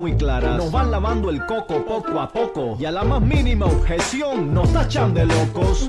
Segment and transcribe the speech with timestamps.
[0.00, 0.56] muy claras.
[0.56, 4.72] Nos van lavando el coco poco a poco y a la más mínima objeción nos
[4.72, 5.88] tachan de locos.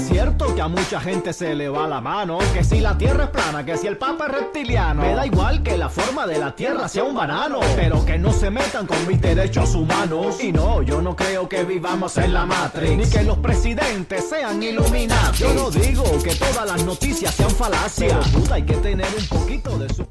[0.00, 3.24] Es cierto que a mucha gente se le va la mano, que si la tierra
[3.24, 6.38] es plana, que si el papa es reptiliano, me da igual que la forma de
[6.38, 10.42] la tierra sea un banano, pero que no se metan con mis derechos humanos.
[10.42, 14.62] Y no, yo no creo que vivamos en la Matrix, ni que los presidentes sean
[14.62, 15.38] iluminados.
[15.38, 19.78] Yo no digo que todas las noticias sean falacias, pero hay que tener un poquito
[19.78, 20.06] de su...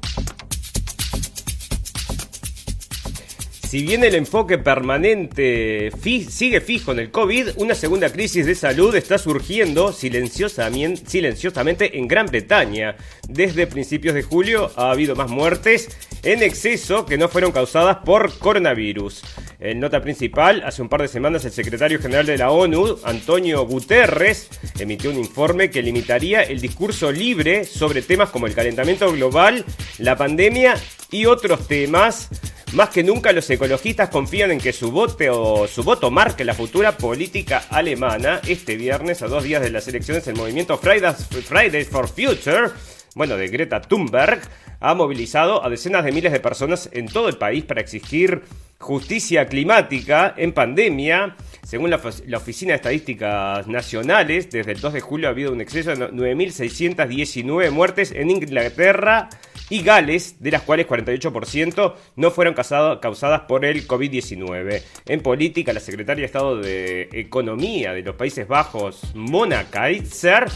[3.70, 5.92] Si bien el enfoque permanente
[6.28, 12.26] sigue fijo en el COVID, una segunda crisis de salud está surgiendo silenciosamente en Gran
[12.26, 12.96] Bretaña.
[13.28, 15.88] Desde principios de julio ha habido más muertes
[16.24, 19.22] en exceso que no fueron causadas por coronavirus.
[19.60, 23.64] En nota principal, hace un par de semanas el secretario general de la ONU, Antonio
[23.66, 24.48] Guterres,
[24.80, 29.64] emitió un informe que limitaría el discurso libre sobre temas como el calentamiento global,
[29.98, 30.74] la pandemia
[31.12, 32.30] y otros temas.
[32.72, 36.96] Más que nunca los ecologistas confían en que su voto, su voto marque la futura
[36.96, 38.40] política alemana.
[38.46, 42.70] Este viernes, a dos días de las elecciones, el movimiento Fridays, for Future,
[43.16, 44.40] bueno, de Greta Thunberg,
[44.78, 48.42] ha movilizado a decenas de miles de personas en todo el país para exigir
[48.78, 51.36] justicia climática en pandemia.
[51.64, 55.60] Según la, la Oficina de Estadísticas Nacionales, desde el 2 de julio ha habido un
[55.60, 59.28] exceso de 9.619 muertes en Inglaterra
[59.70, 64.82] y Gales, de las cuales 48% no fueron causadas por el COVID-19.
[65.06, 70.46] En política, la secretaria de Estado de Economía de los Países Bajos, Mona Kaiser,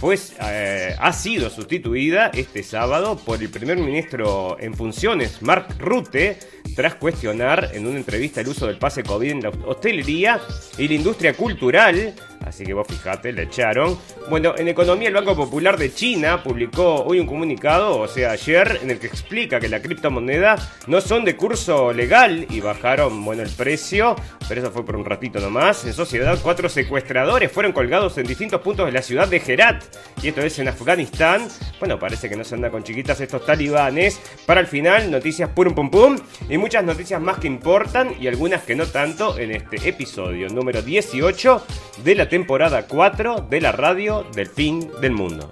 [0.00, 6.38] pues eh, ha sido sustituida este sábado por el primer ministro en funciones, Mark Rutte,
[6.76, 10.40] tras cuestionar en una entrevista el uso del pase COVID en la hostelería
[10.76, 12.14] y la industria cultural.
[12.48, 13.98] Así que vos fijate, le echaron.
[14.30, 18.80] Bueno, en economía el Banco Popular de China publicó hoy un comunicado, o sea, ayer,
[18.82, 20.56] en el que explica que la criptomoneda
[20.86, 24.16] no son de curso legal y bajaron, bueno, el precio,
[24.48, 25.84] pero eso fue por un ratito nomás.
[25.84, 29.84] En sociedad, cuatro secuestradores fueron colgados en distintos puntos de la ciudad de Herat,
[30.22, 31.46] y esto es en Afganistán.
[31.78, 34.20] Bueno, parece que no se anda con chiquitas estos talibanes.
[34.46, 38.62] Para el final, noticias pum pum pum, y muchas noticias más que importan y algunas
[38.62, 41.66] que no tanto en este episodio número 18
[42.04, 45.48] de la temporada 4 de la radio del fin del mundo.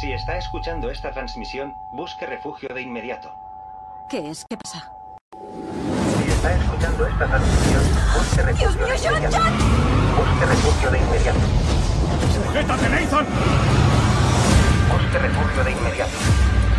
[0.00, 3.32] Si está escuchando esta transmisión, busque refugio de inmediato.
[4.10, 4.44] ¿Qué es?
[4.48, 4.90] ¿Qué pasa?
[5.32, 7.82] Si está escuchando esta transmisión,
[8.16, 9.44] busque refugio ¡Dios mío, de John, inmediato.
[9.44, 9.54] John!
[10.16, 11.40] Busque refugio de inmediato.
[12.34, 13.26] ¡Sujétate, Nathan!
[14.92, 16.12] Busque refugio de inmediato.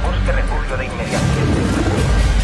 [0.06, 2.35] Busque refugio de inmediato.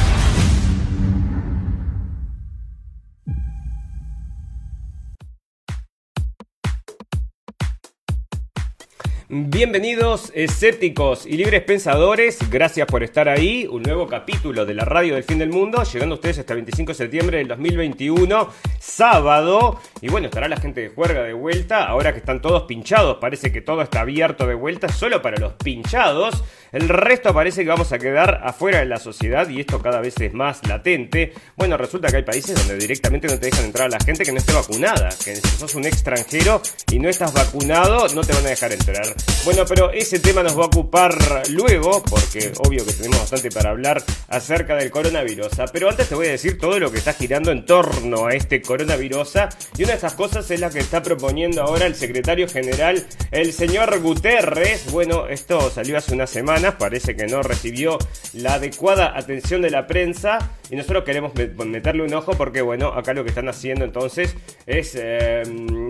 [9.33, 15.15] Bienvenidos escépticos y libres pensadores, gracias por estar ahí, un nuevo capítulo de la radio
[15.15, 19.79] del fin del mundo, llegando a ustedes hasta el 25 de septiembre del 2021, sábado,
[20.01, 23.53] y bueno, estará la gente de juerga de vuelta, ahora que están todos pinchados, parece
[23.53, 26.43] que todo está abierto de vuelta, solo para los pinchados,
[26.73, 30.19] el resto parece que vamos a quedar afuera de la sociedad y esto cada vez
[30.19, 33.91] es más latente, bueno, resulta que hay países donde directamente no te dejan entrar a
[33.91, 36.61] la gente que no esté vacunada, que si sos un extranjero
[36.91, 39.20] y no estás vacunado, no te van a dejar entrar.
[39.43, 41.15] Bueno, pero ese tema nos va a ocupar
[41.49, 45.47] luego, porque obvio que tenemos bastante para hablar acerca del coronavirus.
[45.73, 48.61] Pero antes te voy a decir todo lo que está girando en torno a este
[48.61, 49.33] coronavirus.
[49.79, 53.51] Y una de esas cosas es la que está proponiendo ahora el secretario general, el
[53.51, 54.91] señor Guterres.
[54.91, 57.97] Bueno, esto salió hace unas semanas, parece que no recibió
[58.33, 60.51] la adecuada atención de la prensa.
[60.69, 64.35] Y nosotros queremos met- meterle un ojo porque, bueno, acá lo que están haciendo entonces
[64.67, 65.41] es, eh,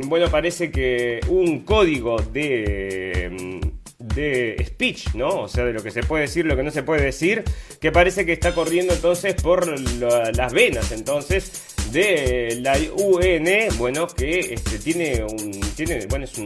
[0.06, 3.81] bueno, parece que un código de, ähm
[4.14, 5.42] de speech, ¿no?
[5.42, 7.44] O sea, de lo que se puede decir, lo que no se puede decir,
[7.80, 14.54] que parece que está corriendo entonces por las venas, entonces de la UN, bueno, que
[14.54, 16.40] este, tiene un, tiene, bueno, es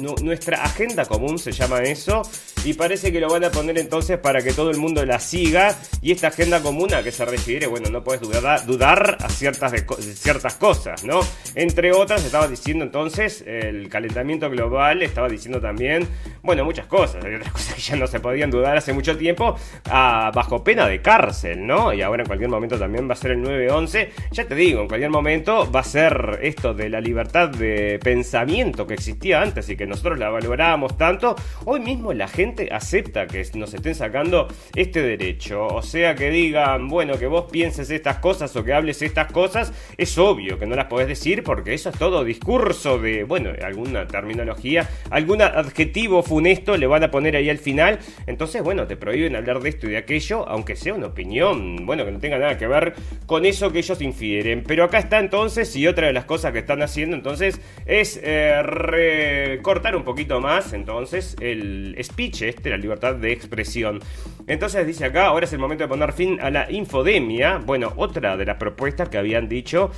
[0.00, 2.22] nuestra agenda común se llama eso,
[2.64, 5.76] y parece que lo van a poner entonces para que todo el mundo la siga,
[6.00, 9.72] y esta agenda común a que se refiere, bueno, no puedes dudar, dudar a ciertas,
[10.14, 11.20] ciertas cosas, ¿no?
[11.56, 16.06] Entre otras, estaba diciendo entonces el calentamiento global, estaba diciendo también,
[16.42, 19.56] bueno, muchas cosas, hay otras cosas que ya no se podían dudar hace mucho tiempo,
[19.84, 21.92] bajo pena de cárcel, ¿no?
[21.92, 24.88] Y ahora en cualquier momento también va a ser el 9-11, ya te digo, en
[24.88, 29.76] cualquier momento va a ser esto de la libertad de pensamiento que existía antes y
[29.76, 35.02] que nosotros la valorábamos tanto, hoy mismo la gente acepta que nos estén sacando este
[35.02, 39.30] derecho, o sea que digan, bueno, que vos pienses estas cosas o que hables estas
[39.32, 43.50] cosas, es obvio que no las podés decir porque eso es todo discurso de, bueno,
[43.62, 47.98] alguna terminología, algún adjetivo funesto le van a poner ahí al final.
[48.26, 52.04] Entonces, bueno, te prohíben hablar de esto y de aquello, aunque sea una opinión, bueno,
[52.04, 52.94] que no tenga nada que ver
[53.26, 54.64] con eso que ellos infieren.
[54.66, 58.62] Pero acá está entonces, y otra de las cosas que están haciendo entonces es eh,
[58.62, 64.00] recortar un poquito más entonces el speech, este, la libertad de expresión.
[64.46, 67.58] Entonces dice acá, ahora es el momento de poner fin a la infodemia.
[67.58, 69.90] Bueno, otra de las propuestas que habían dicho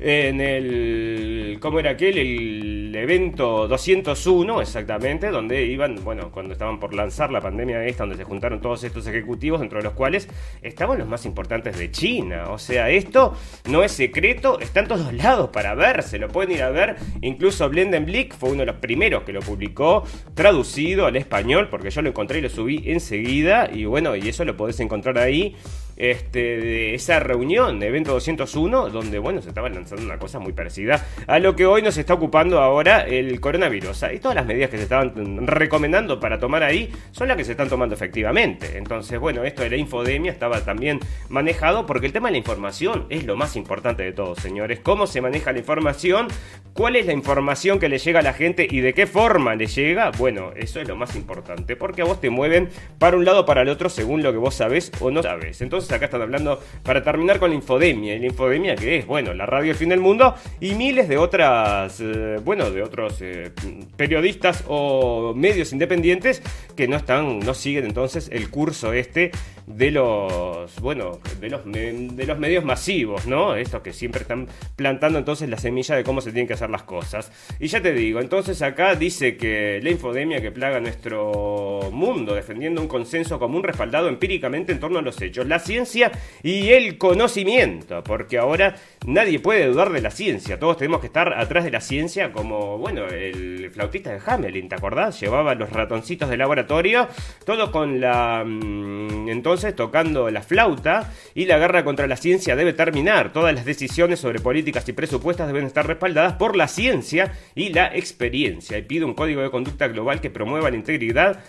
[0.00, 1.58] en el.
[1.60, 2.16] ¿Cómo era aquel?
[2.18, 8.16] El evento 201, exactamente, donde iban, bueno, cuando estaban por lanzar la pandemia esta, donde
[8.16, 10.28] se juntaron todos estos ejecutivos, dentro de los cuales
[10.62, 12.46] estaban los más importantes de China.
[12.48, 13.36] O sea, esto
[13.68, 16.96] no es secreto, está en todos lados para ver, se lo pueden ir a ver.
[17.20, 20.04] Incluso Blendenblick fue uno de los primeros que lo publicó,
[20.34, 23.70] traducido al español, porque yo lo encontré y lo subí enseguida.
[23.72, 25.56] Y bueno, y eso lo podés encontrar ahí
[26.00, 31.04] este, de esa reunión evento 201, donde bueno, se estaba lanzando una cosa muy parecida
[31.26, 34.04] a lo que hoy nos está ocupando ahora el coronavirus.
[34.14, 37.52] Y todas las medidas que se estaban recomendando para tomar ahí son las que se
[37.52, 38.78] están tomando efectivamente.
[38.78, 43.06] Entonces, bueno, esto de la infodemia estaba también manejado porque el tema de la información
[43.10, 44.80] es lo más importante de todo, señores.
[44.80, 46.28] ¿Cómo se maneja la información?
[46.72, 49.66] ¿Cuál es la información que le llega a la gente y de qué forma le
[49.66, 50.12] llega?
[50.12, 53.44] Bueno, eso es lo más importante, porque a vos te mueven para un lado o
[53.44, 55.60] para el otro según lo que vos sabés o no sabés.
[55.60, 58.14] Entonces, acá están hablando para terminar con la infodemia.
[58.14, 61.18] Y la infodemia que es, bueno, la radio El Fin del Mundo y miles de
[61.18, 63.52] otras, eh, bueno, de otros eh,
[63.96, 66.42] periodistas o medios independientes
[66.76, 69.30] que no están, no siguen entonces el curso este
[69.76, 73.54] de los, bueno, de los, de los medios masivos, ¿no?
[73.54, 76.82] Estos que siempre están plantando entonces la semilla de cómo se tienen que hacer las
[76.82, 77.32] cosas.
[77.58, 82.80] Y ya te digo, entonces acá dice que la infodemia que plaga nuestro mundo, defendiendo
[82.80, 86.10] un consenso común respaldado empíricamente en torno a los hechos, la ciencia
[86.42, 88.76] y el conocimiento, porque ahora
[89.06, 92.78] nadie puede dudar de la ciencia, todos tenemos que estar atrás de la ciencia como,
[92.78, 95.20] bueno, el flautista de Hamelin, ¿te acordás?
[95.20, 97.08] Llevaba los ratoncitos de laboratorio,
[97.44, 98.44] todo con la...
[98.44, 99.28] Mm,
[99.60, 103.30] entonces, tocando la flauta y la guerra contra la ciencia debe terminar.
[103.30, 107.94] Todas las decisiones sobre políticas y presupuestas deben estar respaldadas por la ciencia y la
[107.94, 108.78] experiencia.
[108.78, 111.40] Y pide un código de conducta global que promueva la integridad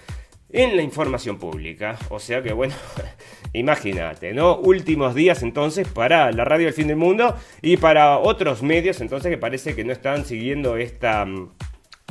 [0.50, 1.98] en la información pública.
[2.10, 2.76] O sea que, bueno,
[3.54, 4.58] imagínate, ¿no?
[4.58, 9.32] Últimos días entonces para la radio del fin del mundo y para otros medios entonces
[9.32, 11.50] que parece que no están siguiendo esta mm,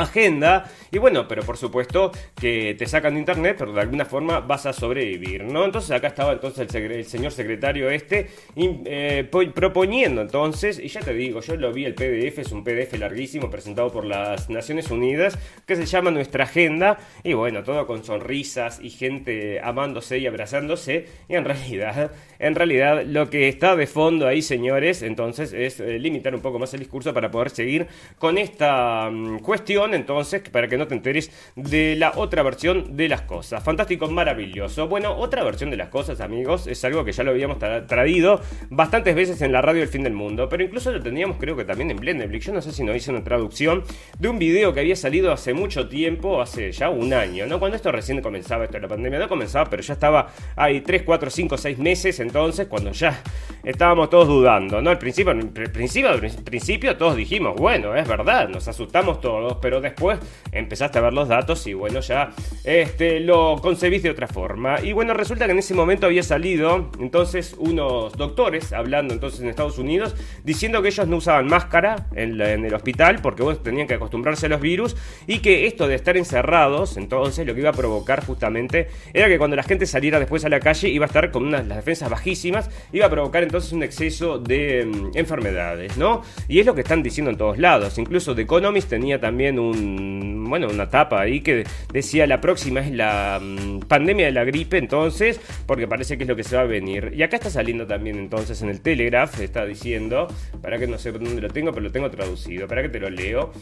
[0.03, 4.41] agenda y bueno, pero por supuesto que te sacan de internet, pero de alguna forma
[4.41, 5.65] vas a sobrevivir, ¿no?
[5.65, 11.41] Entonces acá estaba entonces el, señor secretario este eh, proponiendo entonces, y ya te digo,
[11.41, 15.77] yo lo vi el PDF, es un PDF larguísimo presentado por las Naciones Unidas que
[15.77, 21.35] se llama Nuestra Agenda y bueno, todo con sonrisas y gente amándose y abrazándose y
[21.35, 26.35] en realidad, en realidad lo que está de fondo ahí, señores, entonces es eh, limitar
[26.35, 27.87] un poco más el discurso para poder seguir
[28.19, 33.09] con esta mm, cuestión entonces, para que no te enteres de la otra versión de
[33.09, 33.63] las cosas.
[33.63, 34.89] Fantástico, maravilloso.
[34.89, 39.15] Bueno, otra versión de las cosas, amigos, es algo que ya lo habíamos traído bastantes
[39.15, 41.91] veces en la radio del fin del mundo, pero incluso lo teníamos creo que también
[41.91, 42.43] en Blenderblick.
[42.43, 43.85] Yo no sé si no hice una traducción
[44.19, 47.59] de un video que había salido hace mucho tiempo, hace ya un año, ¿no?
[47.59, 51.03] Cuando esto recién comenzaba, esto de la pandemia no comenzaba, pero ya estaba ahí 3,
[51.03, 53.21] 4, 5, 6 meses entonces, cuando ya
[53.65, 54.91] estábamos todos dudando, ¿no?
[54.91, 59.81] Al principio, al principio, al principio todos dijimos, bueno, es verdad, nos asustamos todos, pero
[59.81, 60.21] después
[60.53, 62.31] empezaste a ver los datos y bueno, ya
[62.63, 64.81] este, lo concebiste de otra forma.
[64.81, 69.49] Y bueno, resulta que en ese momento había salido entonces unos doctores hablando entonces en
[69.49, 73.95] Estados Unidos diciendo que ellos no usaban máscara en, el hospital porque bueno, tenían que
[73.95, 74.97] acostumbrarse a los virus
[75.27, 79.39] y que esto de estar encerrados entonces lo que iba a provocar justamente era que
[79.39, 82.11] cuando la gente saliera después a la calle iba a estar con unas las defensas
[82.21, 82.69] bajísimas,
[83.03, 86.23] a provocar entonces un exceso de mm, enfermedades, ¿no?
[86.49, 87.97] Y es lo que están diciendo en todos lados.
[87.99, 92.93] Incluso The Economist tenía también un, bueno, una tapa ahí que decía la próxima es
[92.93, 96.63] la mm, pandemia de la gripe, entonces, porque parece que es lo que se va
[96.63, 97.13] a venir.
[97.17, 100.29] Y acá está saliendo también entonces en el Telegraph, está diciendo,
[100.61, 103.09] para que no sé dónde lo tengo, pero lo tengo traducido, para que te lo
[103.09, 103.53] leo.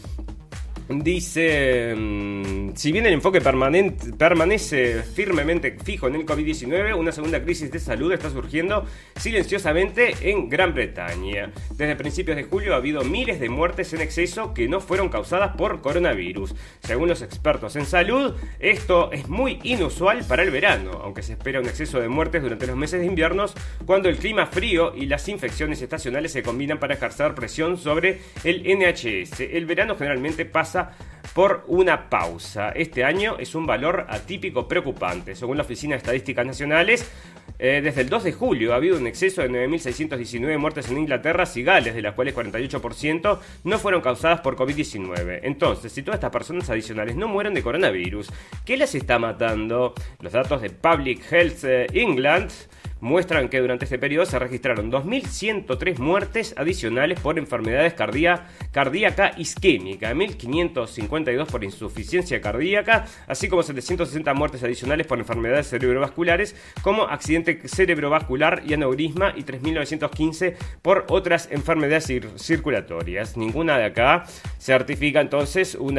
[0.89, 7.43] Dice, mm, si bien el enfoque permanente, permanece firmemente fijo en el COVID-19, una segunda
[7.43, 11.51] crisis de salud está surgiendo silenciosamente en Gran Bretaña.
[11.75, 15.55] Desde principios de julio ha habido miles de muertes en exceso que no fueron causadas
[15.55, 16.55] por coronavirus.
[16.81, 21.59] Según los expertos en salud, esto es muy inusual para el verano, aunque se espera
[21.59, 23.53] un exceso de muertes durante los meses de inviernos
[23.85, 28.63] cuando el clima frío y las infecciones estacionales se combinan para ejercer presión sobre el
[28.63, 29.41] NHS.
[29.41, 30.78] El verano generalmente pasa
[31.33, 32.69] por una pausa.
[32.69, 35.35] Este año es un valor atípico preocupante.
[35.35, 37.09] Según la Oficina de Estadísticas Nacionales,
[37.57, 41.43] eh, desde el 2 de julio ha habido un exceso de 9.619 muertes en Inglaterra
[41.53, 45.41] y Gales, de las cuales 48% no fueron causadas por COVID-19.
[45.43, 48.31] Entonces, si todas estas personas adicionales no mueren de coronavirus,
[48.65, 49.93] ¿qué las está matando?
[50.21, 52.49] Los datos de Public Health eh, England
[53.01, 61.45] muestran que durante este periodo se registraron 2.103 muertes adicionales por enfermedades cardíaca isquémica, 1.552
[61.47, 68.73] por insuficiencia cardíaca, así como 760 muertes adicionales por enfermedades cerebrovasculares como accidente cerebrovascular y
[68.73, 73.37] aneurisma y 3.915 por otras enfermedades circulatorias.
[73.37, 74.25] Ninguna de acá
[74.57, 75.89] certifica entonces mm,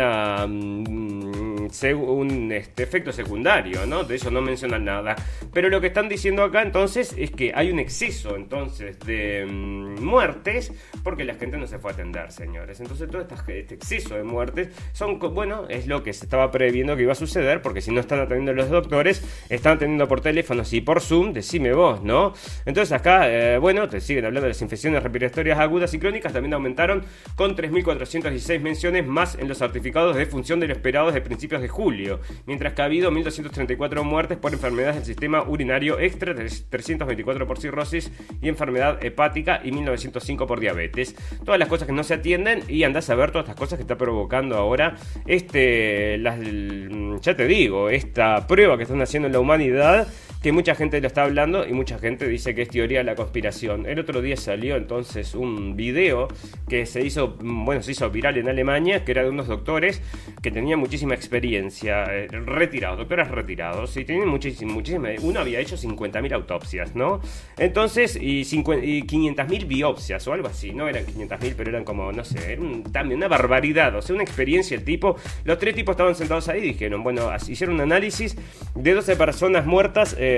[1.94, 4.04] un este, efecto secundario, ¿no?
[4.04, 5.16] De eso no mencionan nada.
[5.52, 10.02] Pero lo que están diciendo acá entonces es que hay un exceso entonces de mm,
[10.02, 12.80] muertes porque la gente no se fue atender, señores.
[12.80, 17.02] Entonces todo este exceso de muertes son, bueno, es lo que se estaba previendo que
[17.02, 20.80] iba a suceder porque si no están atendiendo los doctores, están atendiendo por teléfono y
[20.80, 22.34] por Zoom, decime vos, ¿no?
[22.66, 26.54] Entonces acá, eh, bueno, te siguen hablando de las infecciones respiratorias agudas y crónicas, también
[26.54, 27.04] aumentaron
[27.36, 31.68] con 3.416 menciones más en los certificados de función de lo esperado desde principios de
[31.68, 36.34] julio, mientras que ha habido 1.234 muertes por enfermedades del sistema urinario extra
[36.80, 38.10] 324 por cirrosis
[38.40, 41.14] y enfermedad hepática y 1905 por diabetes.
[41.44, 43.82] Todas las cosas que no se atienden y andás a ver todas estas cosas que
[43.82, 44.96] está provocando ahora
[45.26, 46.20] este,
[47.20, 50.08] ya te digo, esta prueba que están haciendo en la humanidad
[50.42, 53.14] que mucha gente lo está hablando y mucha gente dice que es teoría de la
[53.14, 53.86] conspiración.
[53.86, 56.28] El otro día salió entonces un video
[56.68, 60.00] que se hizo, bueno, se hizo viral en Alemania, que era de unos doctores
[60.42, 65.76] que tenían muchísima experiencia, eh, retirados, doctores retirados, y tenían muchísima, muchísima, uno había hecho
[65.76, 67.20] 50.000 autopsias, ¿no?
[67.58, 72.24] Entonces, y, y 500.000 biopsias o algo así, no eran 500.000, pero eran como, no
[72.24, 76.14] sé, era también una barbaridad, o sea, una experiencia el tipo, los tres tipos estaban
[76.14, 78.36] sentados ahí y dijeron, bueno, hicieron un análisis
[78.74, 80.29] de 12 personas muertas, eh,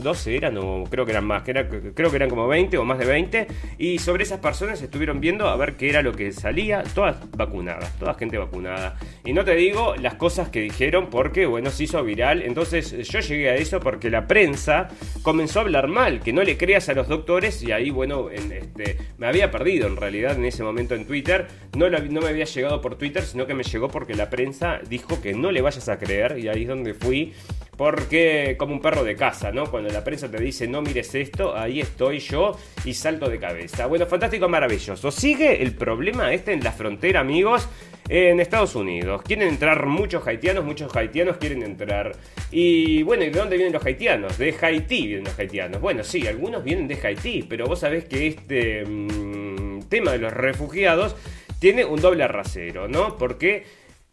[0.00, 2.84] 12 eh, eran, o creo que eran más, era, creo que eran como 20 o
[2.84, 3.46] más de 20,
[3.78, 7.96] y sobre esas personas estuvieron viendo a ver qué era lo que salía, todas vacunadas,
[7.98, 8.98] toda gente vacunada.
[9.24, 13.20] Y no te digo las cosas que dijeron porque, bueno, se hizo viral, entonces yo
[13.20, 14.88] llegué a eso porque la prensa
[15.22, 18.52] comenzó a hablar mal, que no le creas a los doctores, y ahí, bueno, en
[18.52, 21.46] este, me había perdido en realidad en ese momento en Twitter,
[21.76, 25.20] no, no me había llegado por Twitter, sino que me llegó porque la prensa dijo
[25.20, 27.32] que no le vayas a creer, y ahí es donde fui
[27.76, 29.70] porque como un perro de casa, ¿no?
[29.70, 33.86] Cuando la prensa te dice no mires esto, ahí estoy yo y salto de cabeza.
[33.86, 35.10] Bueno, fantástico, maravilloso.
[35.10, 37.68] Sigue el problema este en la frontera, amigos,
[38.08, 39.22] en Estados Unidos.
[39.22, 42.12] Quieren entrar muchos haitianos, muchos haitianos quieren entrar.
[42.50, 44.36] Y bueno, ¿y de dónde vienen los haitianos?
[44.36, 45.80] De Haití vienen los haitianos.
[45.80, 50.32] Bueno, sí, algunos vienen de Haití, pero vos sabés que este mm, tema de los
[50.32, 51.16] refugiados
[51.58, 53.16] tiene un doble rasero, ¿no?
[53.16, 53.64] Porque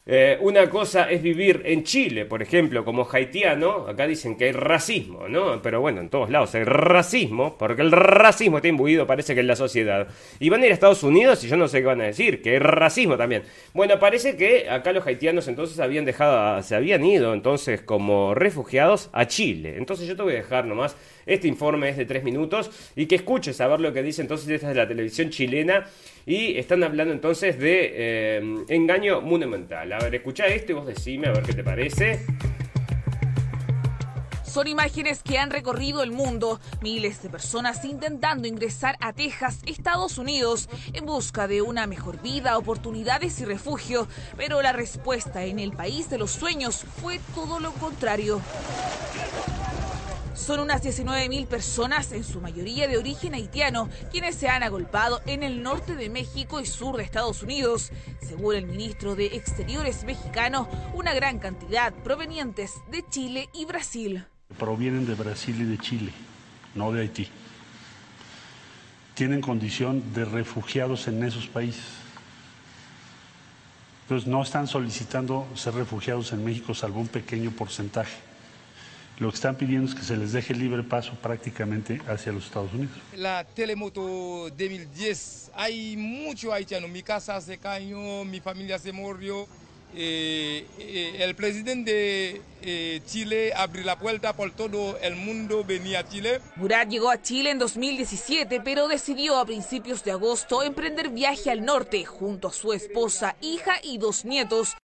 [0.06, 4.51] eh, una cosa es vivir en Chile, por ejemplo, como haitiano, acá dicen que hay
[4.53, 5.62] racismo, ¿no?
[5.62, 9.48] Pero bueno, en todos lados hay racismo, porque el racismo está imbuido, parece que en
[9.48, 10.08] la sociedad.
[10.39, 12.41] Y van a ir a Estados Unidos y yo no sé qué van a decir,
[12.41, 13.44] que hay racismo también.
[13.74, 19.10] Bueno, parece que acá los haitianos entonces habían dejado, se habían ido entonces como refugiados
[19.13, 19.75] a Chile.
[19.77, 20.96] Entonces yo te voy a dejar nomás
[21.29, 24.50] este informe es de tres minutos y que escuches a ver lo que dice entonces
[24.50, 25.86] esta de la televisión chilena
[26.25, 29.93] y están hablando entonces de eh, engaño monumental.
[29.93, 32.25] A ver, escucha esto y vos decime a ver qué te parece.
[34.50, 40.17] Son imágenes que han recorrido el mundo, miles de personas intentando ingresar a Texas, Estados
[40.17, 44.07] Unidos, en busca de una mejor vida, oportunidades y refugio,
[44.38, 48.41] pero la respuesta en el país de los sueños fue todo lo contrario.
[50.39, 55.43] Son unas 19.000 personas, en su mayoría de origen haitiano, quienes se han agolpado en
[55.43, 57.91] el norte de México y sur de Estados Unidos.
[58.22, 64.25] Según el ministro de Exteriores mexicano, una gran cantidad provenientes de Chile y Brasil.
[64.58, 66.13] Provienen de Brasil y de Chile,
[66.74, 67.27] no de Haití.
[69.15, 71.84] Tienen condición de refugiados en esos países.
[74.03, 78.28] Entonces no están solicitando ser refugiados en México, salvo un pequeño porcentaje.
[79.19, 82.73] Lo que están pidiendo es que se les deje libre paso prácticamente hacia los Estados
[82.73, 82.95] Unidos.
[83.17, 86.88] La Telemoto 2010, hay mucho haitiano.
[86.88, 89.45] Mi casa se cayó, mi familia se murió.
[89.93, 95.99] Eh, eh, el presidente de eh, Chile abrió la puerta por todo el mundo, venía
[95.99, 96.39] a Chile.
[96.55, 101.65] Murat llegó a Chile en 2017, pero decidió a principios de agosto emprender viaje al
[101.65, 104.77] norte junto a su esposa, hija y dos nietos.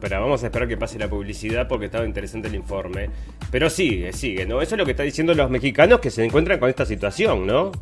[0.00, 3.10] Pero vamos a esperar que pase la publicidad porque estaba interesante el informe.
[3.50, 4.62] Pero sigue, sigue, ¿no?
[4.62, 7.72] Eso es lo que están diciendo los mexicanos que se encuentran con esta situación, ¿no?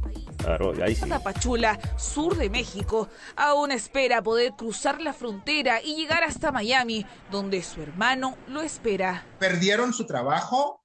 [0.47, 1.09] A ver, ahí sí.
[1.09, 7.63] Tapachula, sur de México, aún espera poder cruzar la frontera y llegar hasta Miami, donde
[7.63, 9.25] su hermano lo espera.
[9.39, 10.85] Perdieron su trabajo,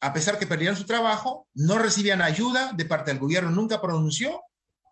[0.00, 4.42] a pesar que perdieron su trabajo, no recibían ayuda de parte del gobierno, nunca pronunció,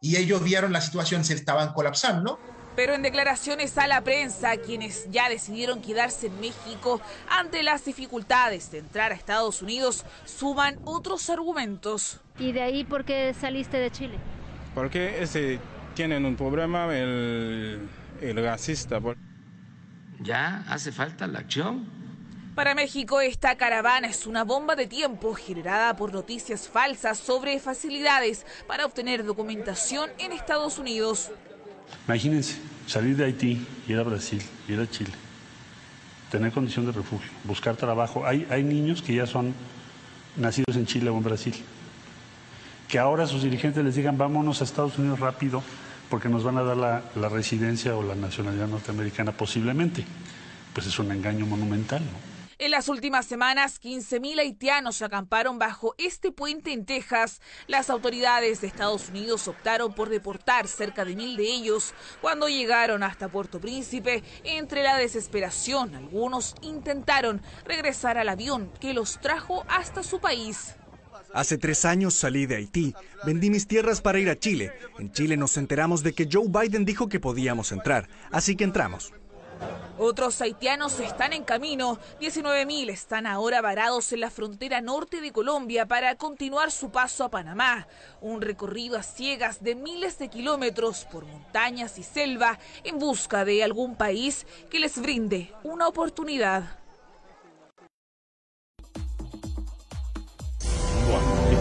[0.00, 2.38] y ellos vieron la situación, se estaban colapsando.
[2.74, 8.70] Pero en declaraciones a la prensa, quienes ya decidieron quedarse en México ante las dificultades
[8.70, 12.20] de entrar a Estados Unidos, suman otros argumentos.
[12.38, 14.18] ¿Y de ahí por qué saliste de Chile?
[14.74, 15.58] Porque ese,
[15.94, 17.88] tienen un problema el,
[18.22, 19.00] el gasista.
[20.20, 22.02] Ya hace falta la acción.
[22.54, 28.46] Para México, esta caravana es una bomba de tiempo generada por noticias falsas sobre facilidades
[28.66, 31.32] para obtener documentación en Estados Unidos.
[32.06, 35.12] Imagínense, salir de Haití, ir a Brasil, ir a Chile,
[36.30, 38.26] tener condición de refugio, buscar trabajo.
[38.26, 39.54] Hay, hay niños que ya son
[40.36, 41.54] nacidos en Chile o en Brasil,
[42.88, 45.62] que ahora sus dirigentes les digan vámonos a Estados Unidos rápido
[46.10, 50.04] porque nos van a dar la, la residencia o la nacionalidad norteamericana posiblemente.
[50.74, 52.31] Pues es un engaño monumental, ¿no?
[52.62, 57.40] En las últimas semanas, 15.000 haitianos acamparon bajo este puente en Texas.
[57.66, 61.92] Las autoridades de Estados Unidos optaron por deportar cerca de mil de ellos.
[62.20, 69.20] Cuando llegaron hasta Puerto Príncipe, entre la desesperación, algunos intentaron regresar al avión que los
[69.20, 70.76] trajo hasta su país.
[71.34, 72.94] Hace tres años salí de Haití,
[73.24, 74.70] vendí mis tierras para ir a Chile.
[75.00, 79.12] En Chile nos enteramos de que Joe Biden dijo que podíamos entrar, así que entramos.
[79.98, 81.98] Otros haitianos están en camino.
[82.20, 87.30] 19.000 están ahora varados en la frontera norte de Colombia para continuar su paso a
[87.30, 87.86] Panamá.
[88.20, 93.62] Un recorrido a ciegas de miles de kilómetros por montañas y selva en busca de
[93.62, 96.78] algún país que les brinde una oportunidad.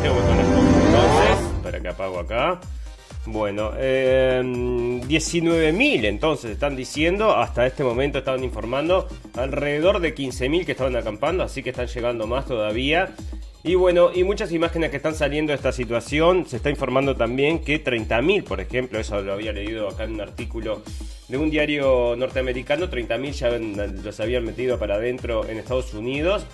[0.03, 2.59] entonces, para que apago acá.
[3.25, 10.71] Bueno, eh, 19.000 entonces están diciendo, hasta este momento estaban informando, alrededor de 15.000 que
[10.71, 13.13] estaban acampando, así que están llegando más todavía.
[13.63, 17.59] Y bueno, y muchas imágenes que están saliendo de esta situación, se está informando también
[17.59, 20.81] que 30.000, por ejemplo, eso lo había leído acá en un artículo
[21.27, 23.49] de un diario norteamericano, 30.000 ya
[24.03, 26.47] los habían metido para adentro en Estados Unidos.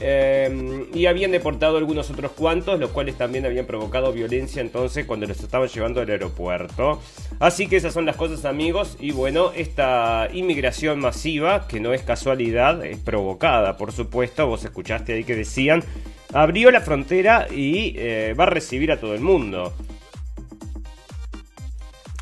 [0.00, 5.26] Eh, y habían deportado algunos otros cuantos, los cuales también habían provocado violencia entonces cuando
[5.26, 7.00] los estaban llevando al aeropuerto.
[7.40, 12.02] Así que esas son las cosas amigos y bueno, esta inmigración masiva, que no es
[12.02, 15.82] casualidad, es provocada por supuesto, vos escuchaste ahí que decían,
[16.32, 19.72] abrió la frontera y eh, va a recibir a todo el mundo.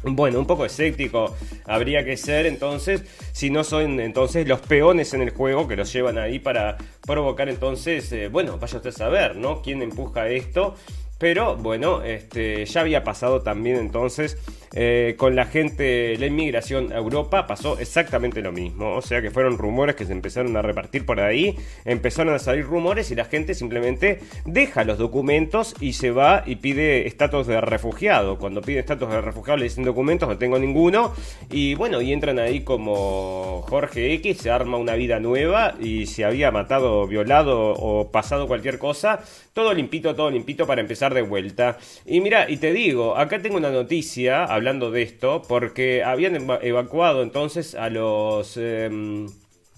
[0.08, 5.22] Bueno, un poco escéptico habría que ser entonces, si no son entonces los peones en
[5.22, 9.36] el juego que los llevan ahí para provocar entonces, eh, bueno, vaya usted a saber,
[9.36, 9.62] ¿no?
[9.62, 10.76] ¿Quién empuja esto?
[11.18, 14.38] Pero bueno, este, ya había pasado también entonces
[14.74, 18.94] eh, con la gente, la inmigración a Europa pasó exactamente lo mismo.
[18.94, 22.64] O sea que fueron rumores que se empezaron a repartir por ahí, empezaron a salir
[22.64, 27.60] rumores y la gente simplemente deja los documentos y se va y pide estatus de
[27.60, 28.38] refugiado.
[28.38, 31.14] Cuando pide estatus de refugiado le dicen documentos, no tengo ninguno.
[31.50, 36.24] Y bueno, y entran ahí como Jorge X, se arma una vida nueva y se
[36.24, 39.20] había matado, violado o pasado cualquier cosa.
[39.52, 41.78] Todo limpito, todo limpito para empezar de vuelta.
[42.04, 47.22] Y mira, y te digo, acá tengo una noticia hablando de esto, porque habían evacuado
[47.22, 48.56] entonces a los...
[48.56, 49.26] Em,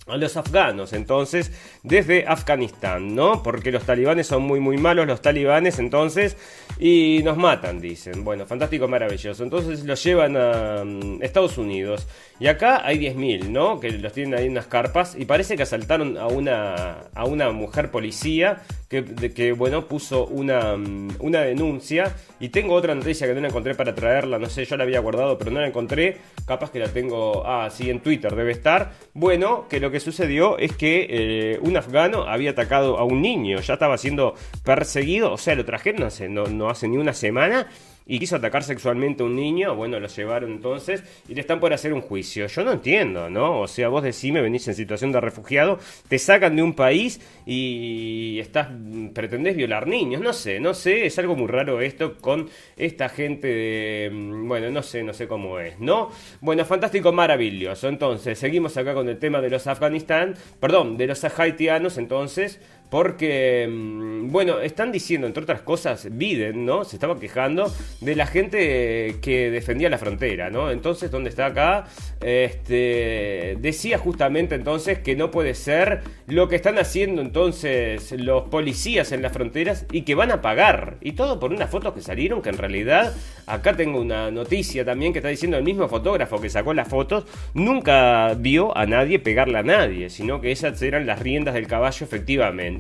[0.09, 3.43] a los afganos, entonces, desde Afganistán, ¿no?
[3.43, 6.37] Porque los talibanes son muy, muy malos, los talibanes, entonces,
[6.79, 8.25] y nos matan, dicen.
[8.25, 9.45] Bueno, fantástico, maravilloso.
[9.45, 12.09] Entonces los llevan a mm, Estados Unidos.
[12.41, 13.81] Y acá hay 10.000, ¿no?
[13.81, 15.17] Que los tienen ahí en unas carpas.
[15.19, 20.77] Y parece que asaltaron a una, a una mujer policía que, que bueno, puso una,
[20.77, 22.15] mm, una denuncia.
[22.39, 24.39] Y tengo otra noticia que no la encontré para traerla.
[24.39, 26.19] No sé, yo la había guardado, pero no la encontré.
[26.47, 28.93] Capaz que la tengo, ah, sí, en Twitter debe estar.
[29.15, 33.61] Bueno, que lo que sucedió es que eh, un afgano había atacado a un niño,
[33.61, 37.67] ya estaba siendo perseguido, o sea, lo trajeron hace, no, no hace ni una semana
[38.09, 41.73] y quiso atacar sexualmente a un niño, bueno, lo llevaron entonces y le están por
[41.75, 42.47] hacer un juicio.
[42.47, 43.61] Yo no entiendo, ¿no?
[43.61, 48.39] O sea, vos decime, venís en situación de refugiado, te sacan de un país y
[48.41, 48.69] estás
[49.13, 53.47] pretendés violar niños, no sé, no sé, es algo muy raro esto con esta gente
[53.47, 56.11] de mm, bueno, no sé, no sé cómo es, ¿no?
[56.41, 57.89] Bueno, fantástico, maravilloso.
[57.89, 63.69] Entonces, seguimos acá con el tema de los Afganistán, perdón, de los haitianos, entonces porque,
[63.69, 66.85] mm, bueno, están diciendo, entre otras cosas, Biden, ¿no?
[66.85, 70.71] Se estaba quejando de la gente que defendía la frontera, ¿no?
[70.71, 71.87] Entonces, ¿dónde está acá?
[72.21, 79.13] Este, decía justamente entonces que no puede ser lo que están haciendo entonces los policías
[79.13, 80.97] en las fronteras y que van a pagar.
[81.01, 83.15] Y todo por unas fotos que salieron, que en realidad,
[83.47, 87.25] acá tengo una noticia también que está diciendo el mismo fotógrafo que sacó las fotos,
[87.55, 92.05] nunca vio a nadie pegarle a nadie, sino que esas eran las riendas del caballo
[92.05, 92.78] efectivamente.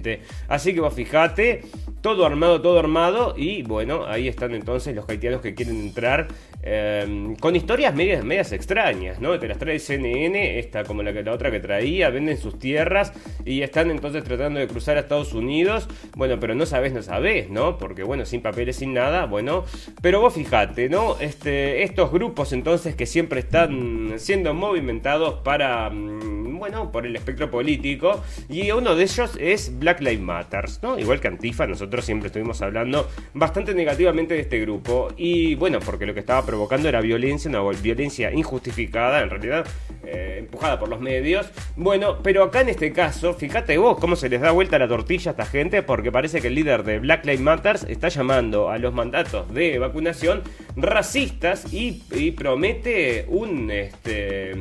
[0.49, 1.63] Así que vos fijate,
[2.01, 3.35] todo armado, todo armado.
[3.37, 6.29] Y bueno, ahí están entonces los haitianos que quieren entrar
[6.63, 9.39] em, con historias medias, medias extrañas, ¿no?
[9.39, 13.13] Te las trae CNN, esta como la, que, la otra que traía, venden sus tierras
[13.45, 15.89] y están entonces tratando de cruzar a Estados Unidos.
[16.15, 17.79] Bueno, pero no sabes, no sabes, ¿no?
[17.79, 19.65] Porque bueno, sin papeles, sin nada, bueno.
[20.03, 21.19] Pero vos fijate, ¿no?
[21.21, 27.51] Este, estos grupos entonces que siempre están siendo movimentados para, mm, bueno, por el espectro
[27.51, 28.23] político.
[28.49, 30.99] Y uno de ellos es Black Lives Matter, ¿no?
[30.99, 35.09] Igual que Antifa, nosotros siempre estuvimos hablando bastante negativamente de este grupo.
[35.17, 39.67] Y bueno, porque lo que estaba provocando era violencia, una violencia injustificada, en realidad
[40.05, 41.51] eh, empujada por los medios.
[41.77, 45.31] Bueno, pero acá en este caso, fíjate vos cómo se les da vuelta la tortilla
[45.31, 48.79] a esta gente, porque parece que el líder de Black Lives Matter está llamando a
[48.79, 50.43] los mandatos de vacunación
[50.77, 54.53] racistas y, y promete un este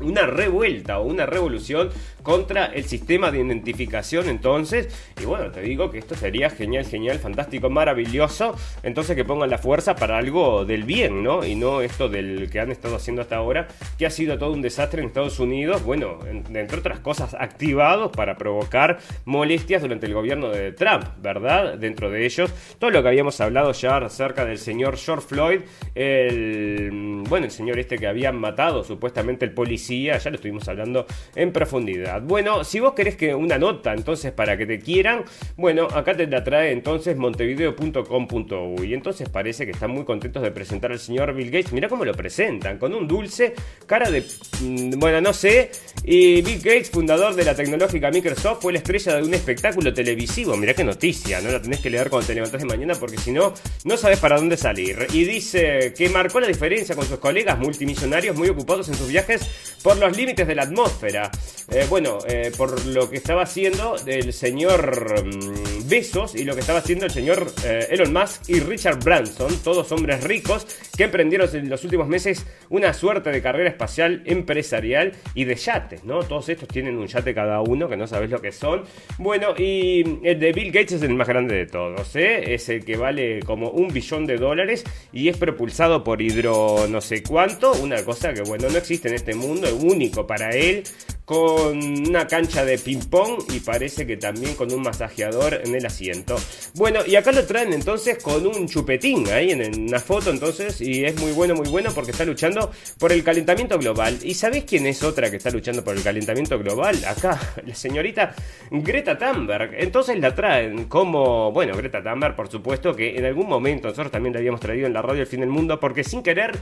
[0.00, 1.90] una revuelta o una revolución
[2.28, 4.88] contra el sistema de identificación entonces.
[5.18, 8.54] Y bueno, te digo que esto sería genial, genial, fantástico, maravilloso.
[8.82, 11.42] Entonces que pongan la fuerza para algo del bien, ¿no?
[11.42, 14.60] Y no esto del que han estado haciendo hasta ahora, que ha sido todo un
[14.60, 15.82] desastre en Estados Unidos.
[15.84, 21.78] Bueno, entre otras cosas, activados para provocar molestias durante el gobierno de Trump, ¿verdad?
[21.78, 25.60] Dentro de ellos, todo lo que habíamos hablado ya acerca del señor George Floyd,
[25.94, 31.06] el, bueno, el señor este que habían matado supuestamente el policía, ya lo estuvimos hablando
[31.34, 32.17] en profundidad.
[32.22, 35.24] Bueno, si vos querés que una nota entonces para que te quieran,
[35.56, 38.94] bueno, acá te la trae entonces montevideo.com.uy.
[38.94, 41.72] Entonces parece que están muy contentos de presentar al señor Bill Gates.
[41.72, 43.54] Mira cómo lo presentan, con un dulce,
[43.86, 44.24] cara de...
[44.60, 45.70] Mm, bueno, no sé.
[46.04, 50.56] Y Bill Gates, fundador de la tecnológica Microsoft, fue la estrella de un espectáculo televisivo.
[50.56, 53.32] Mira qué noticia, no la tenés que leer cuando te levantás de mañana porque si
[53.32, 53.54] no,
[53.84, 55.06] no sabes para dónde salir.
[55.12, 59.76] Y dice que marcó la diferencia con sus colegas multimillonarios muy ocupados en sus viajes
[59.82, 61.30] por los límites de la atmósfera.
[61.70, 66.60] Eh, bueno, eh, por lo que estaba haciendo el señor mm, Besos y lo que
[66.60, 70.66] estaba haciendo el señor eh, Elon Musk y Richard Branson, todos hombres ricos
[70.96, 76.04] que emprendieron en los últimos meses una suerte de carrera espacial empresarial y de yates,
[76.04, 76.22] ¿no?
[76.22, 78.84] Todos estos tienen un yate cada uno, que no sabes lo que son.
[79.18, 82.54] Bueno, y el de Bill Gates es el más grande de todos, ¿eh?
[82.54, 87.00] Es el que vale como un billón de dólares y es propulsado por hidro no
[87.00, 90.82] sé cuánto, una cosa que, bueno, no existe en este mundo, es único para él
[91.28, 96.36] con una cancha de ping-pong y parece que también con un masajeador en el asiento.
[96.74, 101.04] Bueno, y acá lo traen entonces con un chupetín ahí en una foto entonces y
[101.04, 104.18] es muy bueno, muy bueno porque está luchando por el calentamiento global.
[104.22, 106.96] ¿Y sabés quién es otra que está luchando por el calentamiento global?
[107.04, 108.34] Acá, la señorita
[108.70, 109.74] Greta Thunberg.
[109.74, 114.32] Entonces la traen como, bueno, Greta Thunberg por supuesto que en algún momento nosotros también
[114.32, 116.58] la habíamos traído en la radio El Fin del Mundo porque sin querer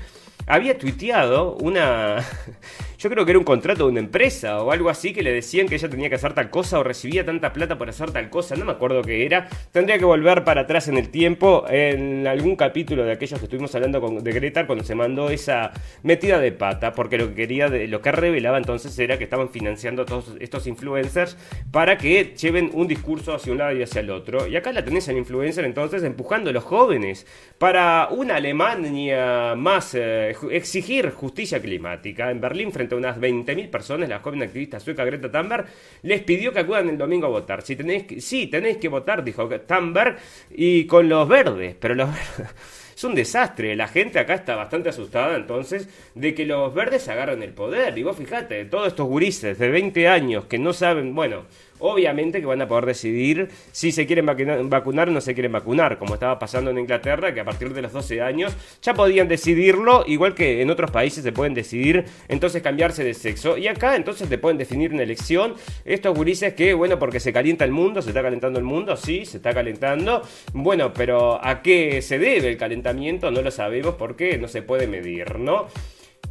[0.47, 2.25] había tuiteado una
[2.99, 5.69] yo creo que era un contrato de una empresa o algo así que le decían
[5.69, 8.57] que ella tenía que hacer tal cosa o recibía tanta plata por hacer tal cosa,
[8.57, 9.49] no me acuerdo qué era.
[9.73, 13.75] Tendría que volver para atrás en el tiempo en algún capítulo de aquellos que estuvimos
[13.75, 15.73] hablando con, de Greta cuando se mandó esa
[16.03, 20.03] metida de pata, porque lo que quería, lo que revelaba entonces era que estaban financiando
[20.03, 21.37] a todos estos influencers
[21.71, 24.47] para que lleven un discurso hacia un lado y hacia el otro.
[24.47, 27.27] Y acá la tenés al influencer entonces empujando a los jóvenes
[27.59, 32.31] para una Alemania más eh, exigir justicia climática.
[32.31, 35.67] En Berlín frente a unas 20.000 personas, la joven activista sueca Greta Thunberg
[36.03, 37.63] les pidió que acudan el domingo a votar.
[37.63, 40.17] Si tenéis que, sí, tenéis que votar, dijo Thunberg,
[40.51, 42.11] y con los verdes, pero los
[42.97, 43.77] es un desastre.
[43.77, 47.97] La gente acá está bastante asustada entonces de que los verdes agarren el poder.
[47.99, 51.45] Y vos fijate, todos estos gurises de 20 años que no saben, bueno,
[51.79, 55.99] obviamente que van a poder decidir si se quieren vacunar o no se quieren vacunar,
[55.99, 60.05] como estaba pasando en Inglaterra, que a partir de los 12 años ya podían decidirlo,
[60.07, 63.57] igual que en otros países se pueden decidir entonces cambiarse de sexo.
[63.57, 65.55] Y acá entonces te pueden definir una elección.
[65.85, 69.25] Estos gurises que, bueno, porque se calienta el mundo, se está calentando el mundo, sí,
[69.25, 70.23] se está calentando.
[70.53, 73.31] Bueno, pero ¿a qué se debe el calentamiento?
[73.31, 75.69] No lo sabemos porque no se puede medir, ¿no?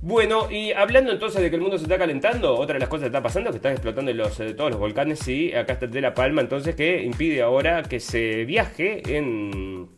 [0.06, 3.06] Bueno, y hablando entonces de que el mundo se está calentando, otra de las cosas
[3.06, 5.88] que está pasando es que están explotando los, eh, todos los volcanes, sí, acá está
[5.88, 9.90] de La Palma, entonces que impide ahora que se viaje en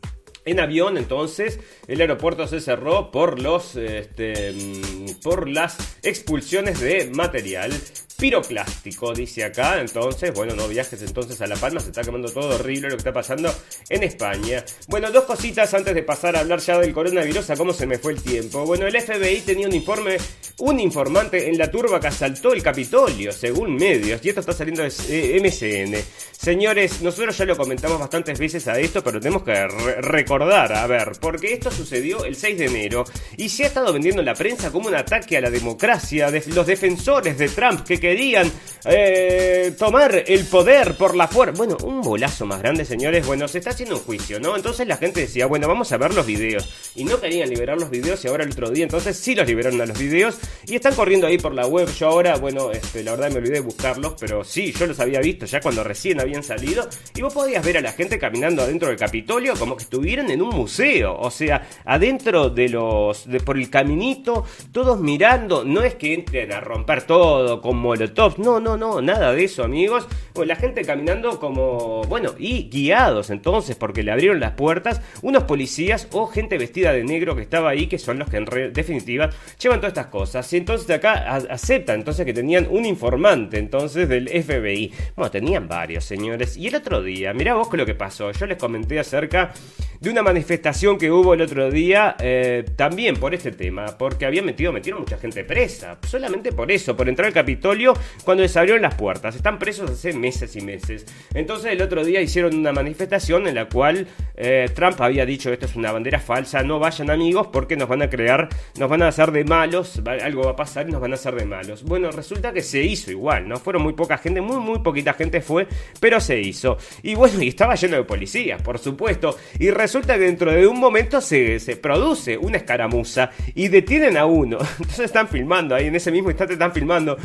[0.46, 7.10] en avión, entonces, el aeropuerto se cerró por los este, mm, por las expulsiones de
[7.12, 7.70] material
[8.18, 9.80] piroclástico, dice acá.
[9.80, 13.02] Entonces, bueno, no viajes entonces a La Palma, se está quemando todo horrible lo que
[13.02, 13.54] está pasando
[13.88, 14.64] en España.
[14.88, 17.96] Bueno, dos cositas antes de pasar a hablar ya del coronavirus, a cómo se me
[17.98, 18.66] fue el tiempo.
[18.66, 20.16] Bueno, el FBI tenía un informe,
[20.58, 24.82] un informante en la turba que asaltó el Capitolio, según medios, y esto está saliendo
[24.82, 25.96] de eh, MCN.
[26.32, 31.12] Señores, nosotros ya lo comentamos bastantes veces a esto, pero tenemos que recordar, a ver,
[31.20, 33.04] porque esto sucedió el 6 de enero
[33.36, 36.42] y se ha estado vendiendo en la prensa como un ataque a la democracia de
[36.54, 38.50] los defensores de Trump que querían
[38.86, 41.54] eh, tomar el poder por la fuerza.
[41.58, 43.26] Bueno, un bolazo más grande, señores.
[43.26, 44.56] Bueno, se está haciendo un juicio, ¿no?
[44.56, 46.68] Entonces la gente decía, bueno, vamos a ver los videos.
[46.94, 49.80] Y no querían liberar los videos y ahora el otro día, entonces sí los liberaron
[49.82, 50.38] a los videos.
[50.66, 51.86] Y están corriendo ahí por la web.
[51.98, 55.20] Yo ahora, bueno, este, la verdad me olvidé de buscarlos, pero sí, yo los había
[55.20, 56.88] visto ya cuando recién habían salido.
[57.14, 60.40] Y vos podías ver a la gente caminando adentro del Capitolio como que estuvieran en
[60.40, 61.14] un museo.
[61.18, 63.28] O sea, adentro de los.
[63.28, 65.62] De, por el caminito, todos mirando.
[65.64, 67.97] No es que entren a romper todo como
[68.38, 70.06] no, no, no, nada de eso, amigos.
[70.44, 76.08] la gente caminando como, bueno, y guiados entonces, porque le abrieron las puertas unos policías
[76.12, 79.80] o gente vestida de negro que estaba ahí, que son los que en definitiva llevan
[79.80, 80.52] todas estas cosas.
[80.52, 84.92] Y entonces acá aceptan entonces que tenían un informante entonces del FBI.
[85.16, 86.56] Bueno, tenían varios, señores.
[86.56, 88.30] Y el otro día, mirá vos lo que pasó.
[88.32, 89.52] Yo les comenté acerca
[90.00, 94.44] de una manifestación que hubo el otro día, eh, también por este tema, porque habían
[94.44, 97.87] metido, metieron mucha gente presa, solamente por eso, por entrar al Capitolio
[98.24, 99.36] cuando les abrieron las puertas.
[99.36, 101.06] Están presos hace meses y meses.
[101.34, 105.66] Entonces el otro día hicieron una manifestación en la cual eh, Trump había dicho esto
[105.66, 108.48] es una bandera falsa, no vayan amigos porque nos van a crear,
[108.78, 111.34] nos van a hacer de malos, algo va a pasar y nos van a hacer
[111.34, 111.82] de malos.
[111.84, 113.56] Bueno, resulta que se hizo igual, ¿no?
[113.56, 115.66] Fueron muy poca gente, muy, muy poquita gente fue,
[116.00, 116.78] pero se hizo.
[117.02, 119.36] Y bueno, y estaba lleno de policías, por supuesto.
[119.58, 124.26] Y resulta que dentro de un momento se, se produce una escaramuza y detienen a
[124.26, 124.58] uno.
[124.78, 127.16] Entonces están filmando ahí, en ese mismo instante están filmando.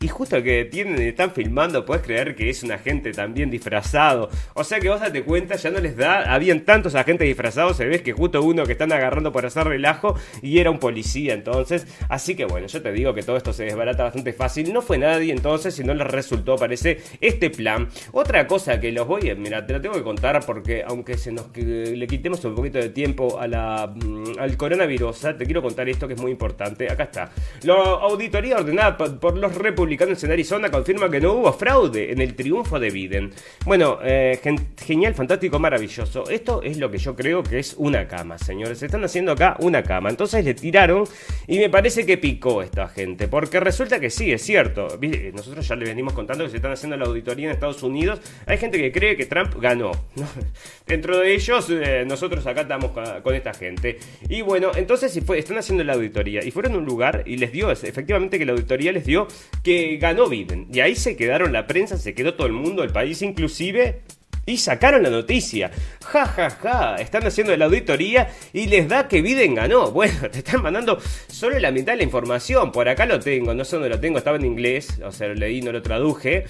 [0.00, 4.30] Y justo que tienen, están filmando, puedes creer que es un agente también disfrazado.
[4.54, 6.32] O sea que vos date cuenta, ya no les da.
[6.32, 10.14] Habían tantos agentes disfrazados, se ves que justo uno que están agarrando por hacer relajo
[10.40, 11.88] y era un policía entonces.
[12.08, 14.72] Así que bueno, yo te digo que todo esto se desbarata bastante fácil.
[14.72, 17.88] No fue nadie entonces, si no les resultó, parece, este plan.
[18.12, 19.34] Otra cosa que los voy a.
[19.34, 22.90] Mira, te lo tengo que contar porque aunque se nos le quitemos un poquito de
[22.90, 26.88] tiempo a la, mm, al coronavirus, te quiero contar esto que es muy importante.
[26.88, 27.30] Acá está.
[27.62, 32.34] La auditoría ordenada por los republicanos en Arizona confirma que no hubo fraude en el
[32.34, 33.32] triunfo de Biden.
[33.64, 34.38] Bueno, eh,
[34.76, 36.28] genial, fantástico, maravilloso.
[36.28, 38.82] Esto es lo que yo creo que es una cama, señores.
[38.82, 40.10] Están haciendo acá una cama.
[40.10, 41.04] Entonces le tiraron
[41.46, 43.28] y me parece que picó esta gente.
[43.28, 44.88] Porque resulta que sí, es cierto.
[45.32, 48.20] Nosotros ya le venimos contando que se están haciendo la auditoría en Estados Unidos.
[48.46, 49.92] Hay gente que cree que Trump ganó.
[50.86, 53.98] Dentro de ellos, eh, nosotros acá estamos con esta gente.
[54.28, 57.70] Y bueno, entonces están haciendo la auditoría y fueron a un lugar y les dio,
[57.70, 59.28] efectivamente que la auditoría les dio
[59.62, 60.68] que ganó Biden.
[60.72, 64.02] Y ahí se quedaron la prensa, se quedó todo el mundo, el país inclusive.
[64.46, 65.70] Y sacaron la noticia.
[66.02, 66.96] Ja, ja, ja.
[66.96, 69.90] Están haciendo la auditoría y les da que Biden ganó.
[69.98, 72.72] Bueno, te están mandando solo la mitad de la información.
[72.72, 73.52] Por acá lo tengo.
[73.52, 74.16] No sé dónde lo tengo.
[74.16, 75.00] Estaba en inglés.
[75.04, 76.46] O sea, lo leí, no lo traduje.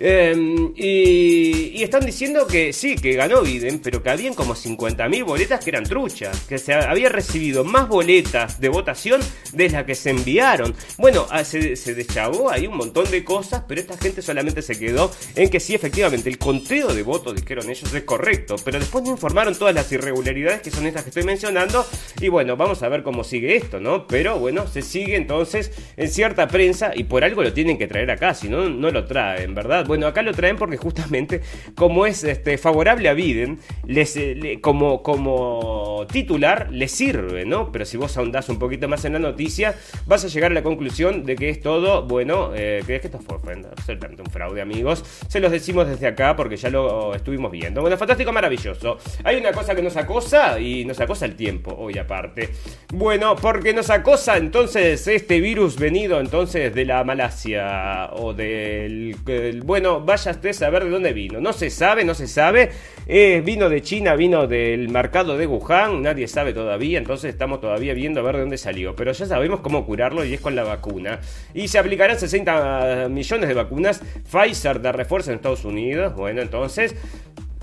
[0.00, 5.64] Em, y, están diciendo que sí, que ganó Biden, pero que habían como 50.000 boletas
[5.64, 9.20] que eran truchas, que se había recibido más boletas de votación
[9.52, 10.74] de las que se enviaron.
[10.98, 14.78] Bueno, ah, se, se deschavó ahí un montón de cosas, pero esta gente solamente se
[14.78, 19.02] quedó en que sí, efectivamente, el conteo de votos, dijeron ellos, es correcto, pero después
[19.04, 21.84] no informaron todas las irregularidades que son estas que estoy mencionando.
[22.20, 24.06] Y bueno, vamos a ver cómo sigue esto, ¿no?
[24.06, 28.10] Pero bueno, se sigue entonces en cierta prensa y por algo lo tienen que traer
[28.10, 29.86] acá, si no, no lo traen, ¿verdad?
[29.88, 31.40] Bueno, acá lo traen porque justamente
[31.74, 37.72] como es este, favorable a Biden, les, eh, como, como titular le sirve, ¿no?
[37.72, 39.74] Pero si vos ahondás un poquito más en la noticia,
[40.04, 43.06] vas a llegar a la conclusión de que es todo, bueno, eh, que es que
[43.06, 45.02] esto fue absolutamente un fraude, amigos.
[45.26, 47.80] Se los decimos desde acá porque ya lo estuvimos viendo.
[47.80, 48.98] Bueno, fantástico, maravilloso.
[49.24, 52.50] Hay una cosa que nos acosa y nos acosa el tiempo, hoy aparte.
[52.92, 59.16] Bueno, porque nos acosa entonces este virus venido entonces de la Malasia o del
[59.64, 61.40] Bueno, vaya usted a saber de dónde vino.
[61.40, 62.70] No se sabe, no se sabe.
[63.06, 67.94] Eh, vino de China, vino del mercado de Wuhan, nadie sabe todavía, entonces estamos todavía
[67.94, 68.94] viendo a ver de dónde salió.
[68.94, 71.20] Pero ya sabemos cómo curarlo y es con la vacuna.
[71.54, 76.14] Y se aplicarán 60 millones de vacunas Pfizer de refuerzo en Estados Unidos.
[76.14, 76.94] Bueno, entonces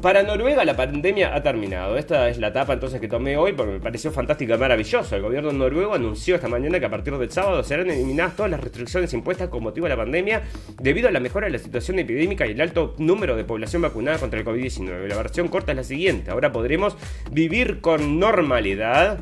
[0.06, 1.98] para Noruega la pandemia ha terminado.
[1.98, 5.15] Esta es la etapa entonces que tomé hoy porque me pareció fantástica y maravilloso.
[5.15, 8.62] El gobierno noruego anunció esta mañana que a partir del sábado serán eliminadas todas las
[8.62, 10.44] restricciones impuestas con motivo de la pandemia
[10.80, 14.20] debido a la mejora de la situación epidémica y el alto número de población vacunada
[14.20, 15.08] contra el COVID-19.
[15.08, 16.30] La versión corta es la siguiente.
[16.30, 16.96] Ahora podremos
[17.32, 19.22] vivir con normalidad.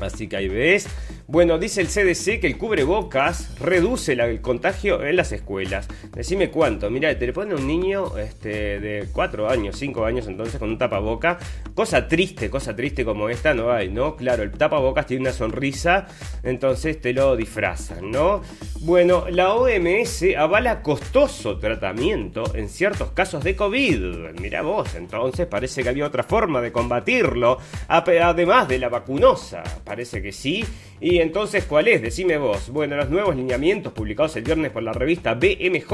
[0.00, 0.86] Así que ahí ves.
[1.26, 5.88] Bueno, dice el CDC que el cubrebocas reduce el contagio en las escuelas.
[6.12, 6.90] Decime cuánto.
[6.90, 10.76] Mira, te le pone un niño este, de 4 años, 5 años entonces con un
[10.76, 11.38] tapaboca.
[11.74, 14.16] Cosa triste, cosa triste como esta no hay, ¿no?
[14.16, 16.06] Claro, el tapabocas tiene una sonrisa,
[16.42, 18.42] entonces te lo disfrazan, ¿no?
[18.80, 24.38] Bueno, la OMS avala costoso tratamiento en ciertos casos de COVID.
[24.40, 27.56] Mira vos, entonces parece que había otra forma de combatirlo,
[27.88, 29.62] además de la vacunosa.
[29.84, 30.66] Parece que sí.
[31.00, 32.00] Y entonces, ¿cuál es?
[32.00, 32.70] Decime vos.
[32.70, 35.92] Bueno, los nuevos lineamientos publicados el viernes por la revista BMJ,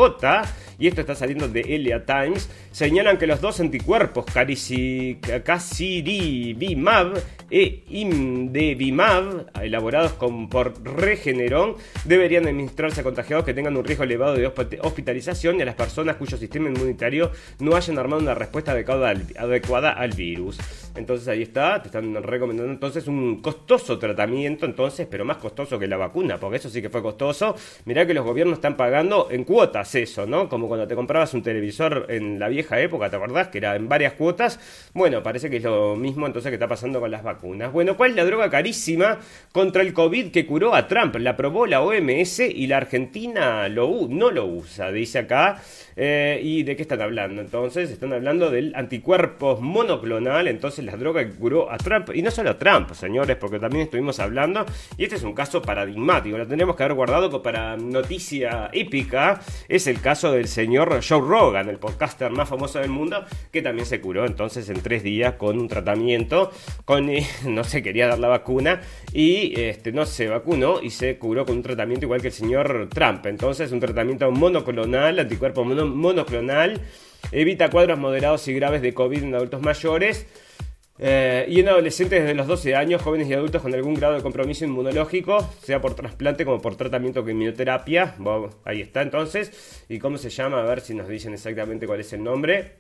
[0.78, 4.26] y esto está saliendo de Elia Times, señalan que los dos anticuerpos
[5.44, 14.04] Casirivimab e Imdevimab, elaborados con, por Regeneron, deberían administrarse a contagiados que tengan un riesgo
[14.04, 18.72] elevado de hospitalización y a las personas cuyo sistema inmunitario no hayan armado una respuesta
[18.72, 20.58] adecuada adecuada al virus.
[20.96, 25.86] Entonces ahí está, te están recomendando entonces un costoso tratamiento, entonces, pero más costoso que
[25.86, 27.54] la vacuna, porque eso sí que fue costoso.
[27.84, 30.48] Mirá que los gobiernos están pagando en cuotas eso, ¿no?
[30.48, 33.48] Como cuando te comprabas un televisor en la vieja época, ¿te acordás?
[33.48, 34.58] Que era en varias cuotas.
[34.94, 37.72] Bueno, parece que es lo mismo entonces que está pasando con las vacunas.
[37.72, 39.18] Bueno, ¿cuál es la droga carísima
[39.52, 41.16] contra el COVID que curó a Trump?
[41.16, 45.60] La probó la OMS y la Argentina no lo usa, dice acá.
[46.02, 47.42] Eh, ¿Y de qué están hablando?
[47.42, 52.30] Entonces, están hablando del anticuerpos monoclonal, entonces la droga que curó a Trump, y no
[52.30, 54.64] solo a Trump, señores, porque también estuvimos hablando,
[54.96, 59.86] y este es un caso paradigmático, lo tenemos que haber guardado para noticia épica, es
[59.88, 64.00] el caso del señor Joe Rogan, el podcaster más famoso del mundo, que también se
[64.00, 66.50] curó entonces en tres días con un tratamiento,
[66.86, 68.80] con, eh, no se quería dar la vacuna,
[69.12, 72.88] y este, no se vacunó y se curó con un tratamiento igual que el señor
[72.90, 75.89] Trump, entonces un tratamiento monoclonal, anticuerpo monoclonal,
[77.32, 80.26] evita cuadros moderados y graves de COVID en adultos mayores,
[81.02, 84.22] eh, y en adolescentes desde los 12 años, jóvenes y adultos con algún grado de
[84.22, 88.16] compromiso inmunológico, sea por trasplante como por tratamiento con quimioterapia.
[88.64, 89.84] ahí está entonces.
[89.88, 90.60] ¿Y cómo se llama?
[90.60, 92.79] A ver si nos dicen exactamente cuál es el nombre.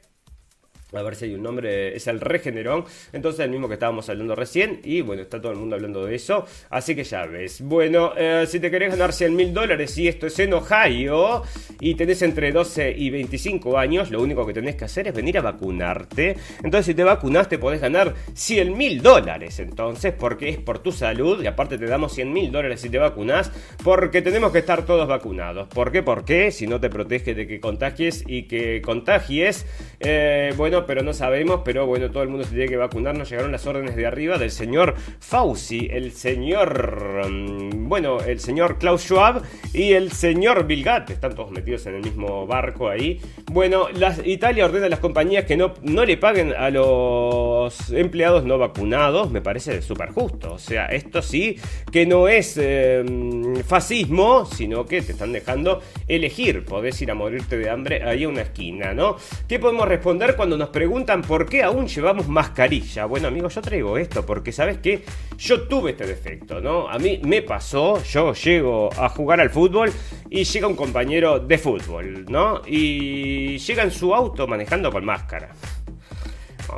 [0.92, 2.84] A ver si hay un nombre, es el Regeneron.
[3.12, 4.80] Entonces, el mismo que estábamos hablando recién.
[4.82, 6.46] Y bueno, está todo el mundo hablando de eso.
[6.70, 7.60] Así que ya ves.
[7.60, 11.42] Bueno, eh, si te querés ganar 100 mil dólares y esto es en Ohio
[11.80, 15.38] y tenés entre 12 y 25 años, lo único que tenés que hacer es venir
[15.38, 16.36] a vacunarte.
[16.64, 19.60] Entonces, si te vacunaste, podés ganar 100 mil dólares.
[19.60, 22.98] Entonces, porque es por tu salud y aparte te damos 100 mil dólares si te
[22.98, 23.52] vacunas.
[23.84, 25.68] Porque tenemos que estar todos vacunados.
[25.68, 26.02] ¿Por qué?
[26.02, 29.66] Porque si no te protege de que contagies y que contagies,
[30.00, 33.16] eh, bueno pero no sabemos, pero bueno, todo el mundo se tiene que vacunar.
[33.16, 38.78] Nos llegaron las órdenes de arriba del señor Fauci, el señor, mm, bueno, el señor
[38.78, 41.14] Klaus Schwab y el señor Bill Gates.
[41.14, 43.20] Están todos metidos en el mismo barco ahí.
[43.50, 43.88] Bueno,
[44.24, 49.30] Italia ordena a las compañías que no, no le paguen a los empleados no vacunados.
[49.30, 50.54] Me parece súper justo.
[50.54, 51.56] O sea, esto sí
[51.92, 56.64] que no es em, fascismo, sino que te están dejando elegir.
[56.64, 59.16] Podés ir a morirte de hambre ahí a una esquina, ¿no?
[59.48, 63.04] ¿Qué podemos responder cuando nos preguntan por qué aún llevamos mascarilla.
[63.04, 65.04] Bueno, amigos, yo traigo esto porque, ¿sabes qué?
[65.38, 66.88] Yo tuve este defecto, ¿no?
[66.88, 69.92] A mí me pasó, yo llego a jugar al fútbol
[70.28, 72.62] y llega un compañero de fútbol, ¿no?
[72.66, 75.50] Y llega en su auto manejando con máscara.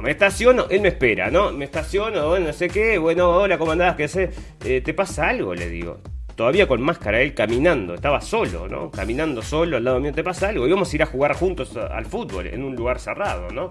[0.03, 1.53] me estaciono, él me espera, ¿no?
[1.53, 3.97] Me estaciono, no sé qué, bueno, hola, ¿cómo andás?
[3.97, 4.31] ¿Qué sé?
[4.65, 5.55] Eh, ¿Te pasa algo?
[5.55, 6.01] Le digo
[6.35, 8.91] todavía con máscara, él caminando, estaba solo, ¿no?
[8.91, 10.67] Caminando solo al lado mío, ¿te pasa algo?
[10.67, 13.71] Íbamos a ir a jugar juntos al fútbol en un lugar cerrado, ¿no?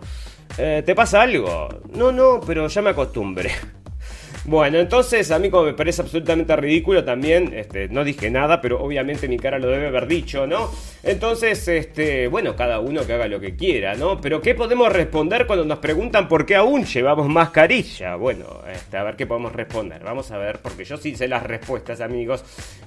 [0.58, 1.68] Eh, ¿Te pasa algo?
[1.94, 3.52] No, no, pero ya me acostumbré.
[4.44, 8.82] Bueno, entonces a mí como me parece absolutamente ridículo también, este, no dije nada, pero
[8.82, 10.72] obviamente mi cara lo debe haber dicho, ¿no?
[11.04, 14.20] Entonces, este, bueno, cada uno que haga lo que quiera, ¿no?
[14.20, 18.16] Pero ¿qué podemos responder cuando nos preguntan por qué aún llevamos mascarilla?
[18.16, 20.04] Bueno, este, a ver qué podemos responder.
[20.04, 22.44] Vamos a ver, porque yo sí sé las respuestas, amigos,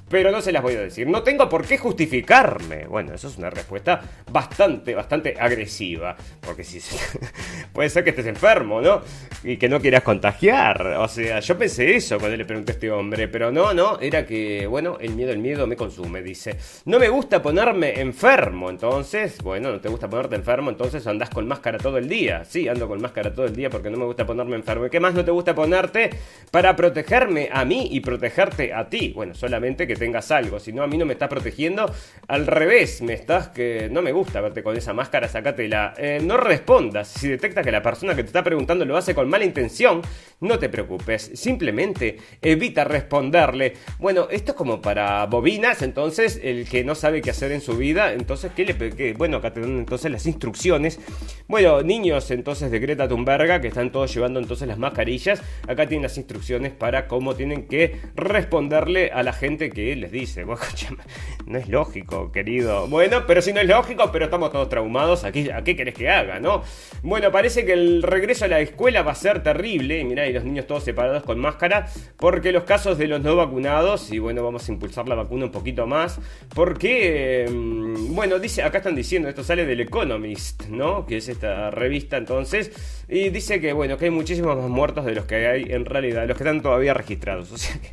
[0.08, 1.06] pero no se las voy a decir.
[1.06, 2.86] No tengo por qué justificarme.
[2.86, 4.00] Bueno, eso es una respuesta
[4.30, 6.80] bastante, bastante agresiva, porque si
[7.72, 9.02] puede ser que estés enfermo, ¿no?
[9.44, 12.90] Y que no quieras contagiar, o sea, Yo pensé eso cuando le pregunté a este
[12.90, 16.56] hombre, pero no, no, era que, bueno, el miedo, el miedo me consume, dice.
[16.86, 21.46] No me gusta ponerme enfermo, entonces, bueno, no te gusta ponerte enfermo, entonces andás con
[21.46, 22.46] máscara todo el día.
[22.46, 24.86] Sí, ando con máscara todo el día porque no me gusta ponerme enfermo.
[24.86, 26.08] ¿Y qué más no te gusta ponerte
[26.50, 29.12] para protegerme a mí y protegerte a ti?
[29.14, 31.92] Bueno, solamente que tengas algo, si no a mí no me estás protegiendo,
[32.26, 35.92] al revés, me estás que no me gusta verte con esa máscara, sacátela.
[35.98, 39.28] Eh, no respondas, si detecta que la persona que te está preguntando lo hace con
[39.28, 40.00] mala intención,
[40.44, 43.74] no te preocupes, simplemente evita responderle.
[43.98, 47.76] Bueno, esto es como para bobinas, entonces el que no sabe qué hacer en su
[47.76, 49.14] vida, entonces, ¿qué le qué?
[49.14, 51.00] Bueno, acá te dan entonces las instrucciones.
[51.48, 56.02] Bueno, niños entonces de Greta Thunberg, que están todos llevando entonces las mascarillas, acá tienen
[56.02, 60.44] las instrucciones para cómo tienen que responderle a la gente que les dice.
[61.46, 62.86] no es lógico, querido.
[62.88, 66.08] Bueno, pero si no es lógico, pero estamos todos traumados, aquí, ¿a qué querés que
[66.08, 66.62] haga, no?
[67.02, 70.66] Bueno, parece que el regreso a la escuela va a ser terrible, mirá, los niños
[70.66, 71.86] todos separados con máscara,
[72.18, 75.52] porque los casos de los no vacunados, y bueno, vamos a impulsar la vacuna un
[75.52, 76.20] poquito más,
[76.54, 81.06] porque, mm, bueno, dice, acá están diciendo, esto sale del Economist, ¿no?
[81.06, 82.72] Que es esta revista entonces,
[83.08, 86.26] y dice que, bueno, que hay muchísimos más muertos de los que hay en realidad,
[86.26, 87.92] los que están todavía registrados, o sea que,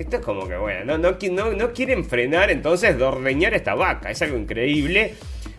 [0.00, 4.10] esto es como que, bueno, no, no, no quieren frenar entonces de ordeñar esta vaca,
[4.10, 5.14] es algo increíble.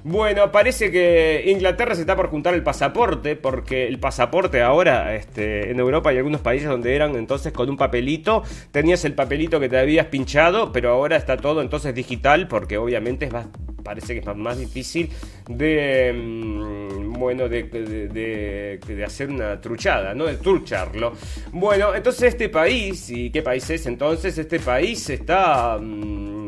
[0.10, 5.70] Bueno, parece que Inglaterra se está por juntar el pasaporte, porque el pasaporte ahora este,
[5.70, 8.41] en Europa hay algunos países donde eran entonces con un papelito,
[8.72, 13.26] tenías el papelito que te habías pinchado, pero ahora está todo entonces digital, porque obviamente
[13.26, 13.47] es más,
[13.84, 15.10] parece que es más, difícil
[15.45, 20.24] de, mm, bueno, de, de, hacer una truchada, ¿no?
[20.24, 21.12] De trucharlo.
[21.51, 24.38] Bueno, entonces este país, ¿y qué país es entonces?
[24.38, 25.78] Este país está...
[25.78, 26.47] Mm,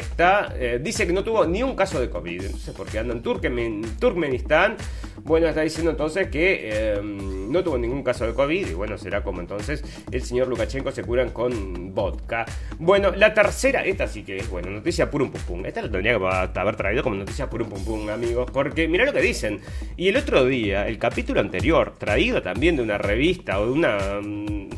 [0.00, 3.22] está, eh, dice que no tuvo ni un caso de COVID, entonces porque anda en
[3.22, 4.76] Turkmenistán,
[5.24, 9.22] bueno, está diciendo entonces que em, no tuvo ningún caso de COVID y bueno, será
[9.22, 12.46] como entonces el señor Lukashenko se curan con vodka.
[12.78, 15.66] Bueno, la tercera, esta sí que es, bueno, noticia purum pum pum.
[15.66, 19.12] Esta la tendría que haber traído como noticia purum pum pum, amigos, porque mira lo
[19.12, 19.60] que dicen.
[19.96, 23.98] Y el otro día, el capítulo anterior, traído también de una revista o de una...
[24.22, 24.70] Mm,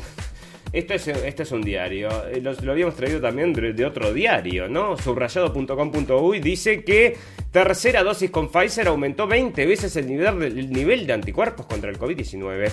[0.73, 2.09] esto es, este es un diario.
[2.27, 4.97] Eh, lo, lo habíamos traído también de, otro diario, ¿no?
[4.97, 7.15] Subrayado.com.uy dice que
[7.51, 11.99] tercera dosis con Pfizer aumentó 20 veces el nivel, el nivel de anticuerpos contra el
[11.99, 12.71] COVID-19.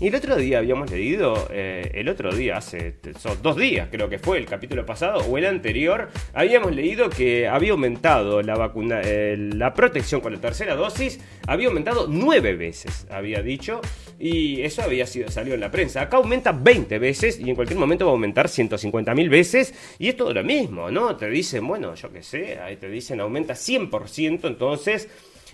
[0.00, 2.94] Y el otro día habíamos leído, eh, el otro día, hace
[3.42, 7.72] dos días creo que fue, el capítulo pasado o el anterior, habíamos leído que había
[7.72, 13.82] aumentado la vacuna, la protección con la tercera dosis, había aumentado nueve veces, había dicho,
[14.18, 16.00] y eso había sido, salió en la prensa.
[16.00, 20.08] Acá aumenta 20 veces y en cualquier momento va a aumentar 150 mil veces, y
[20.08, 21.14] es todo lo mismo, ¿no?
[21.16, 25.10] Te dicen, bueno, yo qué sé, ahí te dicen aumenta 100%, entonces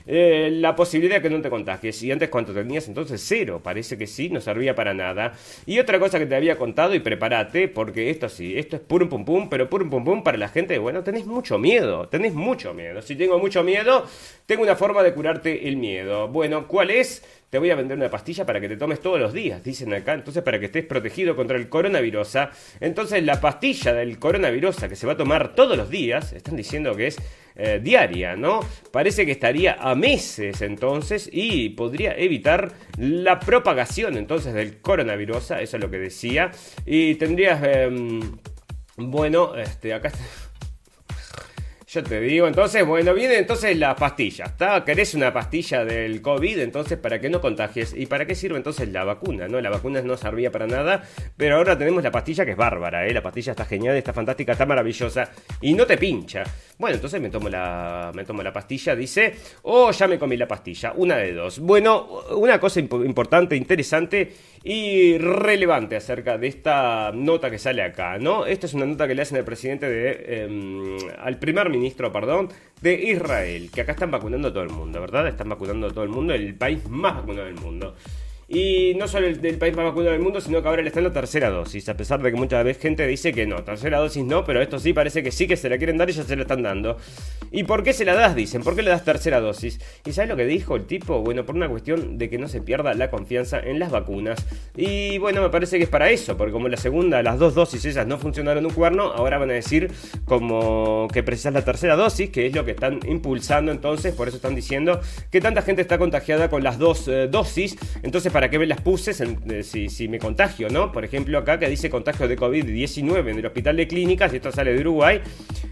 [0.07, 2.03] eh, la posibilidad de que no te contagies.
[2.03, 2.89] Y antes, ¿cuánto tenías?
[2.89, 3.61] Entonces, cero.
[3.63, 5.33] Parece que sí, no servía para nada.
[5.67, 9.09] Y otra cosa que te había contado, y prepárate, porque esto sí, esto es puro
[9.09, 10.79] pum pum, pero puro pum pum para la gente.
[10.79, 13.03] Bueno, tenés mucho miedo, tenés mucho miedo.
[13.03, 14.05] Si tengo mucho miedo,
[14.47, 16.29] tengo una forma de curarte el miedo.
[16.29, 17.23] Bueno, ¿cuál es?
[17.51, 20.15] Te voy a vender una pastilla para que te tomes todos los días, dicen acá,
[20.15, 22.39] entonces para que estés protegido contra el coronavirus.
[22.81, 26.95] Entonces la pastilla del coronavirus que se va a tomar todos los días, están diciendo
[26.95, 27.17] que es
[27.55, 28.61] eh, diaria, ¿no?
[28.93, 35.77] Parece que estaría a meses entonces y podría evitar la propagación entonces del coronavirus, eso
[35.77, 36.51] es lo que decía,
[36.85, 38.21] y tendrías, em,
[38.97, 40.13] bueno, este, acá...
[41.97, 44.85] Yo te digo, entonces, bueno, viene entonces la pastilla, ¿está?
[44.85, 46.59] ¿Querés una pastilla del COVID?
[46.59, 47.95] Entonces, para que no contagies.
[47.97, 49.49] ¿Y para qué sirve entonces la vacuna?
[49.49, 49.59] ¿No?
[49.63, 51.05] La vacuna no servía para nada,
[51.39, 53.15] pero ahora tenemos la pastilla que es bárbara, ¿eh?
[53.15, 55.31] La pastilla está genial, está fantástica, está maravillosa
[55.63, 56.45] y no te pincha.
[56.77, 60.47] Bueno, entonces me tomo la, me tomo la pastilla, dice, oh, ya me comí la
[60.47, 61.61] pastilla, una de dos.
[61.61, 64.35] Bueno, una cosa importante, interesante
[64.69, 68.47] y relevante acerca de esta nota que sale acá, ¿no?
[68.47, 72.49] Esta es una nota que le hacen al presidente de, em, al primer ministro, perdón,
[72.81, 75.29] de Israel, que acá están vacunando a todo el mundo, ¿verdad?
[75.29, 77.95] Están vacunando a todo el mundo, el país más vacunado del mundo.
[78.49, 81.01] Y no solo el del país más vacunado del mundo, sino que ahora le está
[81.01, 81.89] en la tercera dosis.
[81.89, 84.79] A pesar de que muchas veces gente dice que no, tercera dosis no, pero esto
[84.79, 86.97] sí parece que sí que se la quieren dar y ya se la están dando.
[87.51, 88.37] ¿Y por qué se la das?
[88.37, 89.81] Dicen, ¿por qué le das tercera dosis?
[90.05, 91.23] ¿Y sabes lo que dijo el tipo?
[91.23, 94.45] Bueno, por una cuestión de que no se pierda la confianza en las vacunas.
[94.77, 97.85] Y bueno, me parece que es para eso, porque como la segunda, las dos dosis
[97.85, 99.91] esas no funcionaron un cuerno, ahora van a decir
[100.25, 104.37] como que precisas la tercera dosis, que es lo que están impulsando entonces, por eso
[104.37, 107.77] están diciendo que tanta gente está contagiada con las dos eh, dosis.
[108.03, 110.93] Entonces, para qué me las puse si, me contagio, ¿no?
[110.93, 114.53] Por ejemplo, acá que dice contagio de COVID-19 en el hospital de clínicas, y esto
[114.53, 115.23] sale de Uruguay,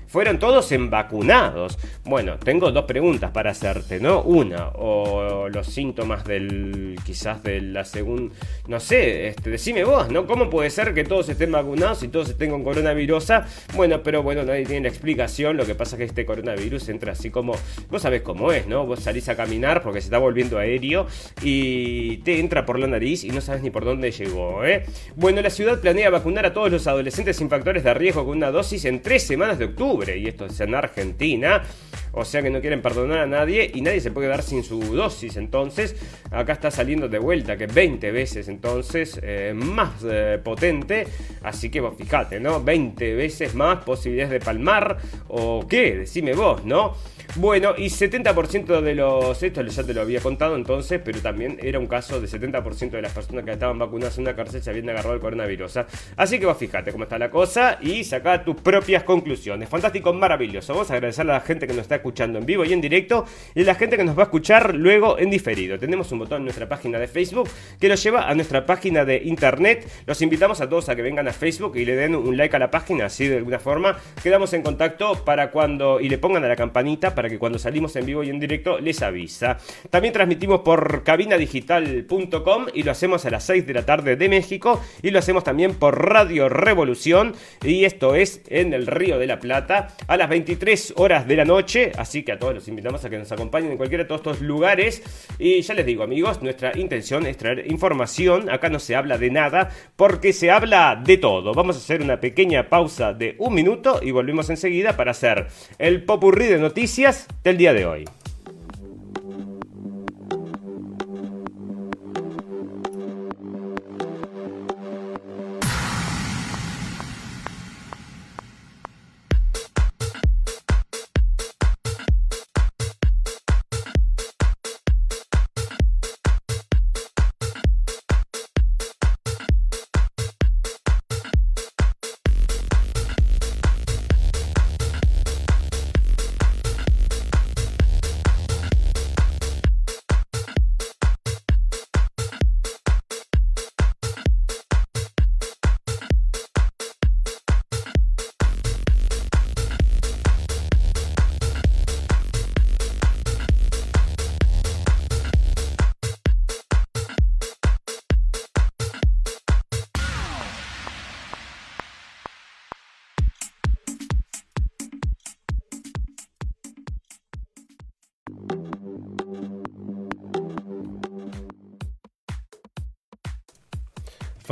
[0.07, 1.77] fueron todos en vacunados.
[2.05, 4.23] Bueno, tengo dos preguntas para hacerte, ¿no?
[4.23, 8.33] Una, o los síntomas del, quizás de la segunda,
[8.69, 10.27] no sé, este, decime vos, ¿no?
[10.27, 13.27] ¿Cómo puede ser que todos estén vacunados y todos estén con coronavirus?
[13.75, 17.13] Bueno, pero bueno, nadie tiene la explicación, lo que pasa es que este coronavirus entra
[17.13, 17.55] así como,
[17.91, 18.87] vos sabés cómo es, ¿no?
[18.87, 21.09] Vos salís a caminar porque se está volviendo aéreo
[21.43, 24.85] y te entra por la nariz y no sabes ni por dónde llegó, ¿eh?
[25.17, 28.51] Bueno, la ciudad planea vacunar a todos los adolescentes sin factores de riesgo con una
[28.51, 31.63] dosis en tres semanas de octubre, y esto es en Argentina.
[32.17, 34.81] O sea que no quieren perdonar a nadie y nadie se puede dar sin su
[34.81, 35.37] dosis.
[35.37, 35.97] Entonces,
[36.31, 41.07] acá está saliendo de vuelta que 20 veces entonces eh, más eh, potente.
[41.43, 42.63] Así que vos fijate, ¿no?
[42.63, 44.99] 20 veces más posibilidades de palmar.
[45.29, 45.97] ¿O qué?
[45.97, 46.95] Decime vos, ¿no?
[47.37, 49.43] Bueno, y 70% de los.
[49.43, 53.03] Esto ya te lo había contado entonces, pero también era un caso de 70% de
[53.03, 55.79] las personas que estaban vacunadas en una cárcel se habían agarrado el coronavirus.
[55.79, 55.87] ¿ah?
[56.17, 59.69] Así que vos fíjate cómo está la cosa y saca tus propias conclusiones.
[59.69, 60.75] Fantástico, maravilloso.
[60.75, 63.25] Vamos a agradecer a la gente que nos está escuchando en vivo y en directo
[63.55, 65.79] y la gente que nos va a escuchar luego en diferido.
[65.79, 67.49] Tenemos un botón en nuestra página de Facebook
[67.81, 69.89] que nos lleva a nuestra página de internet.
[70.07, 72.59] Los invitamos a todos a que vengan a Facebook y le den un like a
[72.59, 76.49] la página, así de alguna forma quedamos en contacto para cuando y le pongan a
[76.49, 79.57] la campanita para que cuando salimos en vivo y en directo les avisa.
[79.89, 84.83] También transmitimos por cabinadigital.com y lo hacemos a las 6 de la tarde de México
[85.03, 89.41] y lo hacemos también por Radio Revolución y esto es en el Río de la
[89.41, 93.11] Plata a las 23 horas de la noche, así que a todos los invitamos a
[93.11, 95.03] que nos acompañen en cualquiera de todos estos lugares
[95.39, 99.31] y ya les digo amigos, nuestra intención es traer información, acá no se habla de
[99.31, 101.53] nada porque se habla de todo.
[101.55, 105.47] Vamos a hacer una pequeña pausa de un minuto y volvemos enseguida para hacer
[105.79, 108.05] el popurrí de noticias del día de hoy.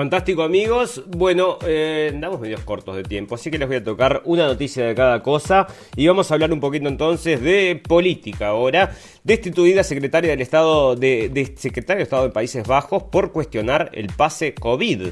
[0.02, 4.22] Fantástico amigos, bueno, eh, andamos medios cortos de tiempo, así que les voy a tocar
[4.24, 8.90] una noticia de cada cosa y vamos a hablar un poquito entonces de política ahora.
[9.22, 15.02] Destituida secretaria del Estado de, secretario Estado de Países Bajos por cuestionar el pase COVID.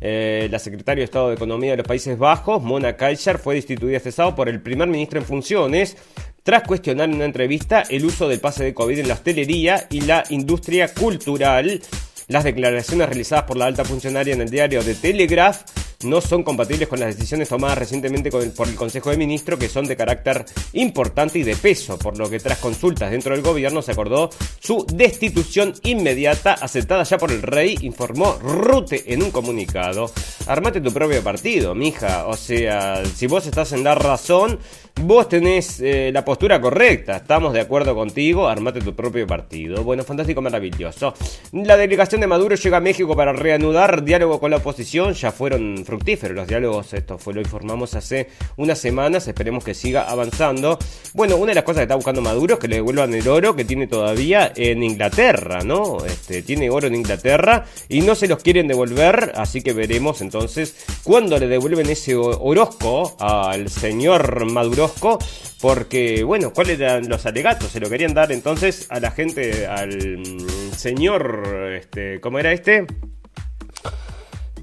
[0.00, 3.98] Eh, la secretaria de Estado de Economía de los Países Bajos, Mona Kaiser, fue destituida
[3.98, 5.96] este sábado por el primer ministro en funciones
[6.42, 10.00] tras cuestionar en una entrevista el uso del pase de COVID en la hostelería y
[10.00, 11.80] la industria cultural.
[12.28, 15.62] Las declaraciones realizadas por la alta funcionaria en el diario de Telegraph
[16.04, 19.86] no son compatibles con las decisiones tomadas recientemente por el Consejo de Ministros que son
[19.86, 23.92] de carácter importante y de peso, por lo que tras consultas dentro del gobierno se
[23.92, 30.10] acordó su destitución inmediata aceptada ya por el rey, informó Rute en un comunicado.
[30.46, 34.58] Armate tu propio partido, mija, o sea, si vos estás en dar razón,
[35.00, 39.82] vos tenés eh, la postura correcta, estamos de acuerdo contigo, armate tu propio partido.
[39.82, 41.14] Bueno, fantástico, maravilloso.
[41.52, 45.84] La delegación de Maduro llega a México para reanudar diálogo con la oposición, ya fueron
[45.84, 50.78] fructíferos los diálogos, esto fue lo informamos hace unas semanas, esperemos que siga avanzando.
[51.14, 53.56] Bueno, una de las cosas que está buscando Maduro es que le devuelvan el oro
[53.56, 56.04] que tiene todavía en Inglaterra, ¿no?
[56.04, 60.76] Este, tiene oro en Inglaterra y no se los quieren devolver, así que veremos entonces
[61.02, 64.81] cuándo le devuelven ese Orozco al señor Maduro
[65.60, 67.70] porque, bueno, ¿cuáles eran los alegatos?
[67.70, 72.86] Se lo querían dar entonces a la gente, al mm, señor, este, ¿cómo era este?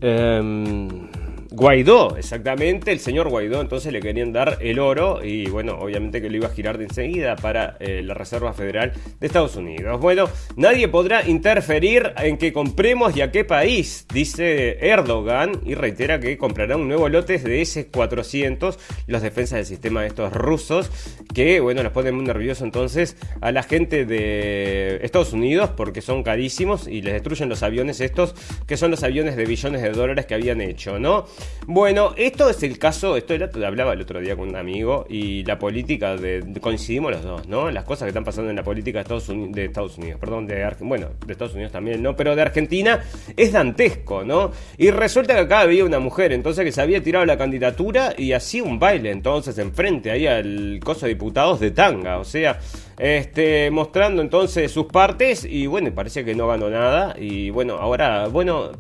[0.02, 1.10] Eh,
[1.52, 6.30] Guaidó, exactamente, el señor Guaidó, entonces le querían dar el oro y bueno, obviamente que
[6.30, 10.00] lo iba a girar de enseguida para eh, la Reserva Federal de Estados Unidos.
[10.00, 16.20] Bueno, nadie podrá interferir en que compremos y a qué país, dice Erdogan y reitera
[16.20, 18.78] que comprará un nuevo lote de S-400,
[19.08, 20.92] los defensas del sistema de estos rusos,
[21.34, 26.22] que bueno, nos ponen muy nerviosos entonces a la gente de Estados Unidos porque son
[26.22, 28.36] carísimos y les destruyen los aviones estos,
[28.68, 31.26] que son los aviones de billones de dólares que habían hecho, ¿no?
[31.68, 35.44] Bueno, esto es el caso, esto era, hablaba el otro día con un amigo y
[35.44, 37.70] la política de, coincidimos los dos, ¿no?
[37.70, 40.48] Las cosas que están pasando en la política de Estados Unidos, de Estados Unidos perdón,
[40.48, 42.16] de bueno, de Estados Unidos también, ¿no?
[42.16, 43.04] Pero de Argentina
[43.38, 44.52] es dantesco, ¿no?
[44.78, 48.34] Y resulta que acá había una mujer, entonces que se había tirado la candidatura y
[48.34, 52.60] hacía un baile, entonces, enfrente ahí al coso de diputados de tanga, o sea,
[52.98, 58.28] este, mostrando entonces sus partes y bueno, parece que no ganó nada y bueno, ahora,
[58.28, 58.72] bueno,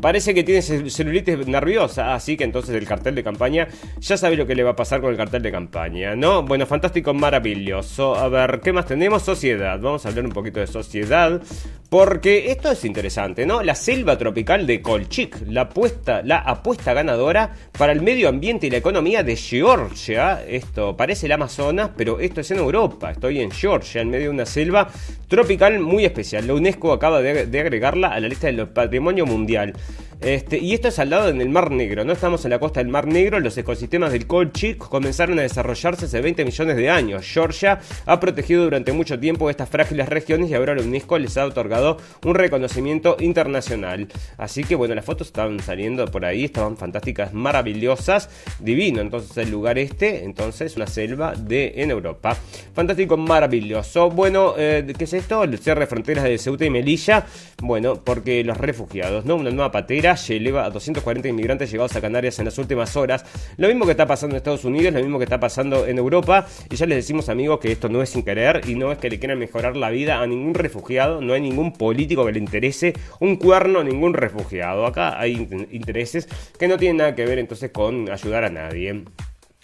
[0.00, 3.66] Parece que tiene celulitis nerviosa, así que entonces el cartel de campaña
[3.98, 6.44] ya sabe lo que le va a pasar con el cartel de campaña, ¿no?
[6.44, 8.14] Bueno, fantástico, maravilloso.
[8.14, 9.24] A ver, ¿qué más tenemos?
[9.24, 9.80] Sociedad.
[9.80, 11.42] Vamos a hablar un poquito de sociedad.
[11.90, 13.62] Porque esto es interesante, ¿no?
[13.62, 18.70] La selva tropical de Colchic, la apuesta, la apuesta ganadora para el medio ambiente y
[18.70, 20.44] la economía de Georgia.
[20.46, 23.10] Esto parece el Amazonas, pero esto es en Europa.
[23.10, 24.86] Estoy en Georgia, en medio de una selva
[25.28, 26.46] tropical muy especial.
[26.46, 29.72] La UNESCO acaba de, de agregarla a la lista del patrimonio mundial.
[30.20, 32.80] Este, y esto es al lado en el Mar Negro, no estamos en la costa
[32.80, 37.24] del Mar Negro, los ecosistemas del Colchic comenzaron a desarrollarse hace 20 millones de años.
[37.24, 41.46] Georgia ha protegido durante mucho tiempo estas frágiles regiones y ahora la UNESCO les ha
[41.46, 44.08] otorgado un reconocimiento internacional.
[44.38, 48.28] Así que bueno, las fotos estaban saliendo por ahí, estaban fantásticas, maravillosas,
[48.58, 49.00] divino.
[49.00, 52.36] Entonces el lugar este, entonces una selva de en Europa.
[52.74, 54.10] Fantástico, maravilloso.
[54.10, 55.44] Bueno, eh, ¿qué es esto?
[55.44, 57.24] El cierre de fronteras de Ceuta y Melilla.
[57.62, 59.36] Bueno, porque los refugiados, ¿no?
[59.36, 63.24] Una nueva patera se eleva a 240 inmigrantes llegados a Canarias en las últimas horas.
[63.58, 66.46] Lo mismo que está pasando en Estados Unidos, lo mismo que está pasando en Europa.
[66.68, 69.08] Y ya les decimos, amigos, que esto no es sin querer y no es que
[69.08, 71.20] le quieran mejorar la vida a ningún refugiado.
[71.20, 74.84] No hay ningún político que le interese un cuerno a ningún refugiado.
[74.84, 79.04] Acá hay intereses que no tienen nada que ver entonces con ayudar a nadie.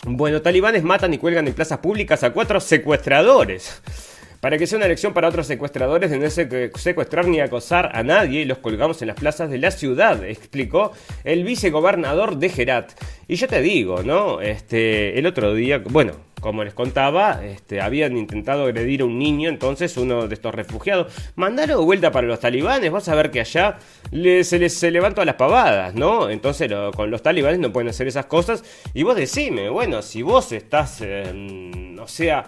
[0.07, 3.83] Bueno, talibanes matan y cuelgan en plazas públicas a cuatro secuestradores.
[4.45, 8.45] Para que sea una elección para otros secuestradores de no secuestrar ni acosar a nadie,
[8.45, 10.93] los colgamos en las plazas de la ciudad, explicó
[11.25, 12.93] el vicegobernador de Gerat.
[13.27, 14.43] Y yo te digo, ¿no?
[14.43, 19.49] Este, el otro día, bueno, como les contaba, este, habían intentado agredir a un niño,
[19.49, 23.79] entonces uno de estos refugiados, mandaron vuelta para los talibanes, vas a ver que allá
[24.13, 26.29] se les se levantan las pavadas, ¿no?
[26.29, 28.63] Entonces con los talibanes no pueden hacer esas cosas.
[28.93, 32.45] Y vos decime, bueno, si vos estás, o sea,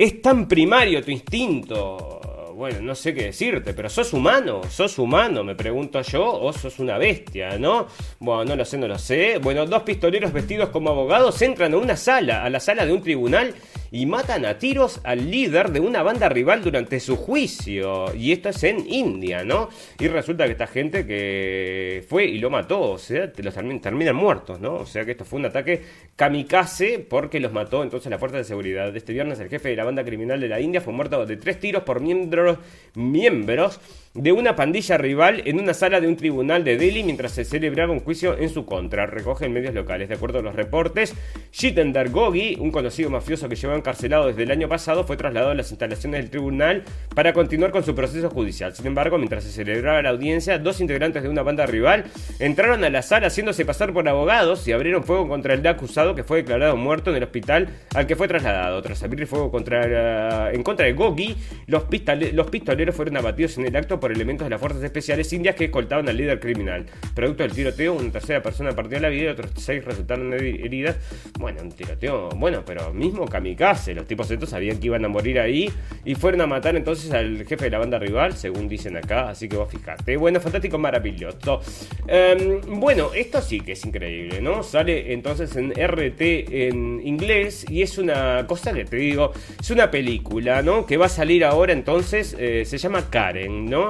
[0.00, 2.52] es tan primario tu instinto.
[2.54, 6.78] Bueno, no sé qué decirte, pero sos humano, sos humano, me pregunto yo, o sos
[6.78, 7.86] una bestia, ¿no?
[8.18, 9.36] Bueno, no lo sé, no lo sé.
[9.36, 13.02] Bueno, dos pistoleros vestidos como abogados entran a una sala, a la sala de un
[13.02, 13.54] tribunal
[13.90, 18.14] y matan a tiros al líder de una banda rival durante su juicio.
[18.14, 19.68] Y esto es en India, ¿no?
[19.98, 24.60] Y resulta que esta gente que fue y lo mató, o sea, los terminan, muertos,
[24.60, 24.74] ¿no?
[24.74, 25.82] O sea que esto fue un ataque
[26.16, 28.94] kamikaze porque los mató entonces la fuerza de seguridad.
[28.96, 31.58] Este viernes el jefe de la banda criminal de la India fue muerto de tres
[31.58, 32.58] tiros por miembros,
[32.94, 33.80] miembros
[34.14, 37.92] de una pandilla rival en una sala de un tribunal de Delhi mientras se celebraba
[37.92, 40.08] un juicio en su contra, recogen medios locales.
[40.08, 41.14] De acuerdo a los reportes,
[41.52, 45.54] Jitender Gogi, un conocido mafioso que llevaba encarcelado desde el año pasado, fue trasladado a
[45.54, 46.82] las instalaciones del tribunal
[47.14, 48.74] para continuar con su proceso judicial.
[48.74, 52.06] Sin embargo, mientras se celebraba la audiencia, dos integrantes de una banda rival
[52.40, 56.24] entraron a la sala haciéndose pasar por abogados y abrieron fuego contra el acusado que
[56.24, 58.82] fue declarado muerto en el hospital al que fue trasladado.
[58.82, 61.36] Tras abrir fuego contra, en contra de Gogi,
[61.68, 61.84] los,
[62.32, 65.66] los pistoleros fueron abatidos en el acto por elementos de las fuerzas especiales indias que
[65.66, 66.86] escoltaban al líder criminal.
[67.14, 70.96] Producto del tiroteo, una tercera persona perdió la vida y otros seis resultaron heridas.
[71.38, 73.94] Bueno, un tiroteo, bueno, pero mismo kamikaze.
[73.94, 75.70] Los tipos estos sabían que iban a morir ahí
[76.04, 79.30] y fueron a matar entonces al jefe de la banda rival, según dicen acá.
[79.30, 80.16] Así que vos fijate.
[80.16, 81.60] Bueno, fantástico, maravilloso.
[82.06, 84.62] Em, bueno, esto sí que es increíble, ¿no?
[84.62, 89.90] Sale entonces en RT en inglés y es una cosa que te digo, es una
[89.90, 90.86] película, ¿no?
[90.86, 93.89] Que va a salir ahora entonces, eh, se llama Karen, ¿no?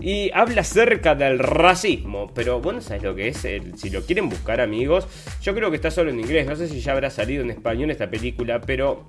[0.00, 2.30] y habla acerca del racismo.
[2.34, 3.46] Pero bueno, ¿sabes lo que es?
[3.76, 5.06] si lo quieren buscar, amigos,
[5.42, 6.46] yo creo que está solo en inglés.
[6.46, 9.06] No sé si ya habrá salido en español esta película, pero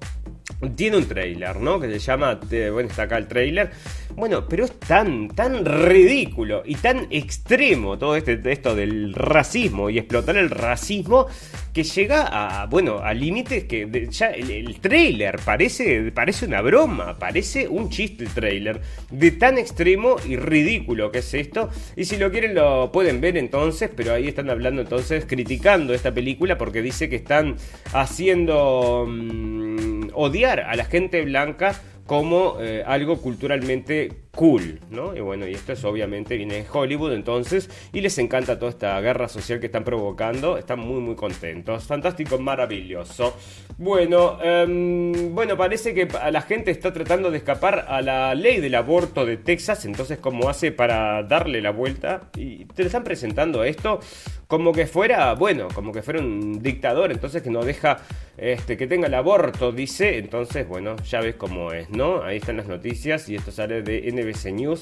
[0.76, 1.80] tiene un trailer, ¿no?
[1.80, 2.40] Que se llama,
[2.72, 3.72] bueno, está acá el trailer.
[4.16, 9.98] Bueno, pero es tan, tan ridículo y tan extremo todo este, esto del racismo y
[9.98, 11.28] explotar el racismo
[11.74, 17.68] que llega a, bueno, a límites que ya el, trailer parece, parece una broma, parece
[17.68, 20.81] un chiste el trailer, de tan extremo y ridículo
[21.12, 21.70] que es esto.
[21.96, 26.14] Y si lo quieren lo pueden ver entonces, pero ahí están hablando entonces, criticando esta
[26.14, 27.56] película porque dice que están
[27.94, 35.16] haciendo mm, odiar a la gente blanca como eh, algo culturalmente cool, ¿no?
[35.16, 39.00] Y bueno, y esto es obviamente viene de Hollywood entonces, y les encanta toda esta
[39.02, 43.36] guerra social que están provocando, están muy muy contentos, fantástico, maravilloso.
[43.78, 48.76] Bueno, em, bueno, parece que la gente está tratando de escapar a la ley del
[48.76, 52.30] aborto de Texas, entonces ¿cómo hace para darle la vuelta?
[52.38, 54.00] Y te están presentando esto
[54.48, 58.00] como que fuera, bueno, como que fuera un dictador, entonces que no deja
[58.38, 60.18] este, que tenga el aborto, dice.
[60.18, 62.24] Entonces, bueno, ya ves cómo es, ¿no?
[62.24, 64.82] Ahí están las noticias y esto sale de NBC News.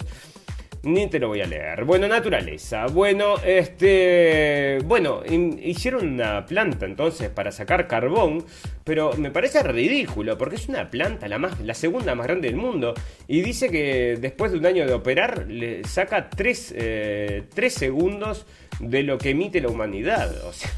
[0.81, 1.83] Ni te lo voy a leer.
[1.83, 2.85] Bueno, naturaleza.
[2.87, 4.79] Bueno, este.
[4.85, 8.45] Bueno, hicieron una planta entonces para sacar carbón.
[8.85, 10.37] Pero me parece ridículo.
[10.37, 12.93] Porque es una planta, la, más, la segunda más grande del mundo.
[13.27, 18.45] Y dice que después de un año de operar, le saca 3 eh, segundos
[18.79, 20.33] de lo que emite la humanidad.
[20.45, 20.71] O sea.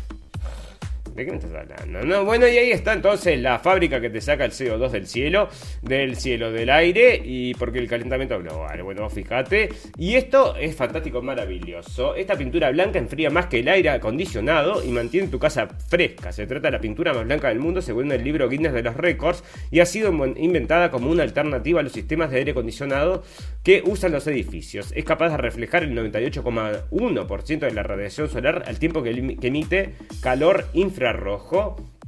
[1.15, 2.05] ¿De qué me estás hablando?
[2.05, 5.49] No, bueno, y ahí está entonces la fábrica que te saca el CO2 del cielo,
[5.81, 8.81] del cielo, del aire, y porque el calentamiento global.
[8.83, 9.69] Bueno, fíjate.
[9.97, 12.15] Y esto es fantástico, maravilloso.
[12.15, 16.31] Esta pintura blanca enfría más que el aire acondicionado y mantiene tu casa fresca.
[16.31, 18.95] Se trata de la pintura más blanca del mundo según el libro Guinness de los
[18.95, 23.23] Récords y ha sido inventada como una alternativa a los sistemas de aire acondicionado
[23.63, 24.93] que usan los edificios.
[24.95, 30.65] Es capaz de reflejar el 98,1% de la radiación solar al tiempo que emite calor
[31.01, 31.51] infrarrojo.
[31.51, 32.00] rojo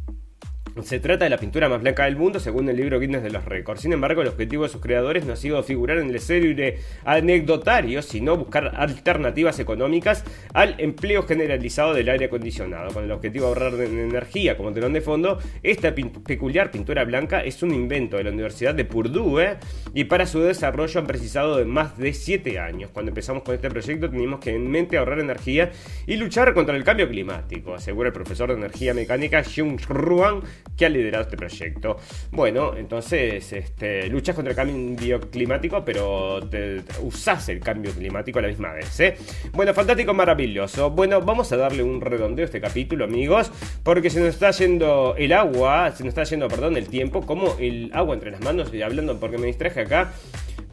[0.81, 3.45] se trata de la pintura más blanca del mundo según el libro Guinness de los
[3.45, 3.81] Récords.
[3.81, 8.01] Sin embargo, el objetivo de sus creadores no ha sido figurar en el célebre anecdotario,
[8.01, 12.91] sino buscar alternativas económicas al empleo generalizado del aire acondicionado.
[12.91, 17.61] Con el objetivo de ahorrar energía como telón de fondo, esta peculiar pintura blanca es
[17.61, 19.57] un invento de la Universidad de Purdue
[19.93, 22.89] y para su desarrollo han precisado de más de 7 años.
[22.91, 25.71] Cuando empezamos con este proyecto teníamos que en mente ahorrar energía
[26.07, 30.41] y luchar contra el cambio climático, asegura el profesor de energía mecánica Xiong Ruan
[30.75, 31.97] que ha liderado este proyecto.
[32.31, 38.43] Bueno, entonces este, luchas contra el cambio climático, pero te, usás el cambio climático a
[38.43, 38.99] la misma vez.
[38.99, 39.17] ¿eh?
[39.51, 40.89] Bueno, fantástico, maravilloso.
[40.89, 43.51] Bueno, vamos a darle un redondeo a este capítulo, amigos,
[43.83, 47.55] porque se nos está yendo el agua, se nos está yendo, perdón, el tiempo, como
[47.59, 50.13] el agua entre las manos, y hablando porque me distraje acá.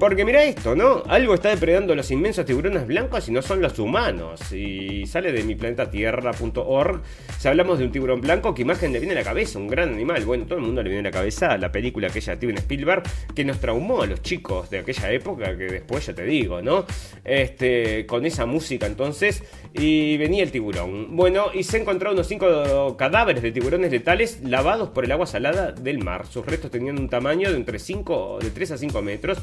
[0.00, 1.02] Porque mira esto, ¿no?
[1.08, 4.50] Algo está depredando los inmensos tiburones blancos y no son los humanos.
[4.50, 7.02] Y sale de mi planeta tierra.org.
[7.38, 9.58] Si hablamos de un tiburón blanco, ¿qué imagen le viene a la cabeza?
[9.58, 10.24] Un gran animal.
[10.24, 13.02] Bueno, todo el mundo le viene a la cabeza la película aquella de Steven Spielberg
[13.34, 16.86] que nos traumó a los chicos de aquella época, que después ya te digo, ¿no?
[17.22, 19.44] Este, con esa música entonces.
[19.74, 21.14] Y venía el tiburón.
[21.14, 25.72] Bueno, y se encontraron unos cinco cadáveres de tiburones letales lavados por el agua salada
[25.72, 26.26] del mar.
[26.26, 29.38] Sus restos tenían un tamaño de entre 5, de 3 a 5 metros.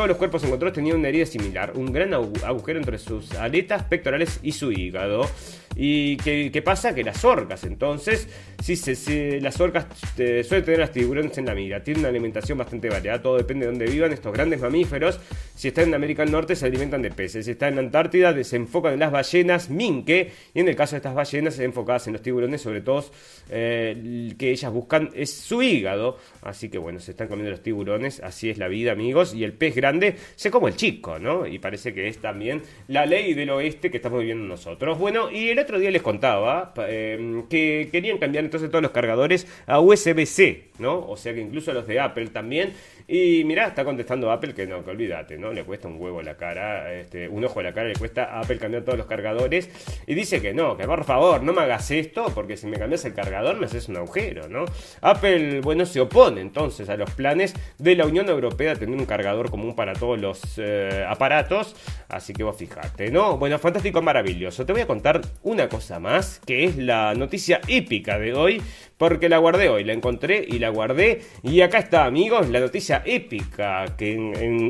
[0.00, 4.40] Todos los cuerpos encontrados tenían una herida similar, un gran agujero entre sus aletas pectorales
[4.42, 5.28] y su hígado.
[5.76, 6.94] ¿Y qué, pasa?
[6.94, 8.28] Que las orcas, entonces,
[8.62, 9.86] si, se, las orcas
[10.18, 13.36] eh, suelen tener a los tiburones en la mira, tienen una alimentación bastante variada, todo
[13.36, 15.20] depende de dónde vivan estos grandes mamíferos.
[15.54, 18.56] Si están en América del Norte se alimentan de peces, si están en Antártida se
[18.56, 22.14] enfocan en las ballenas minke, y en el caso de estas ballenas se enfocadas en
[22.14, 23.04] los tiburones, sobre todo
[23.48, 26.18] eh, que ellas buscan es su hígado.
[26.42, 29.52] Así que bueno, se están comiendo los tiburones, así es la vida, amigos, y el
[29.52, 31.46] pez grande se come el chico, ¿no?
[31.46, 34.98] Y parece que es también la ley del oeste que estamos viviendo nosotros.
[34.98, 39.46] Bueno, y el otro día les contaba em, que querían cambiar entonces todos los cargadores
[39.66, 41.06] a USB-C, ¿no?
[41.08, 42.72] O sea que incluso los de Apple también.
[43.12, 45.52] Y mirá, está contestando Apple que no, que olvídate, ¿no?
[45.52, 48.40] Le cuesta un huevo la cara, este, un ojo a la cara, le cuesta a
[48.40, 49.68] Apple cambiar todos los cargadores.
[50.06, 53.04] Y dice que no, que por favor, no me hagas esto, porque si me cambias
[53.04, 54.64] el cargador me haces un agujero, ¿no?
[55.00, 59.50] Apple, bueno, se opone entonces a los planes de la Unión Europea tener un cargador
[59.50, 61.74] común para todos los eh, aparatos.
[62.08, 63.38] Así que vos fijate, ¿no?
[63.38, 64.64] Bueno, fantástico, maravilloso.
[64.64, 68.62] Te voy a contar una cosa más, que es la noticia épica de hoy,
[68.96, 71.22] porque la guardé hoy, la encontré y la guardé.
[71.42, 74.12] Y acá está, amigos, la noticia épica que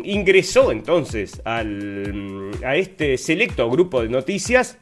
[0.04, 4.78] ingresó entonces al, a este selecto grupo de noticias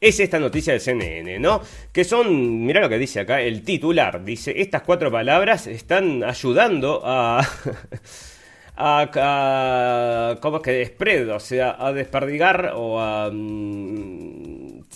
[0.00, 1.60] es esta noticia del CNN, ¿no?
[1.92, 7.02] Que son, mira lo que dice acá, el titular, dice, estas cuatro palabras están ayudando
[7.04, 7.46] a...
[8.76, 10.84] a, ¿cómo es que?
[10.86, 13.30] Spread, o sea, a desperdigar o a...
[13.32, 14.45] Mm,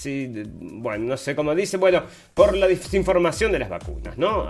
[0.01, 4.49] sí, bueno, no sé cómo dice, bueno, por la desinformación de las vacunas, ¿no?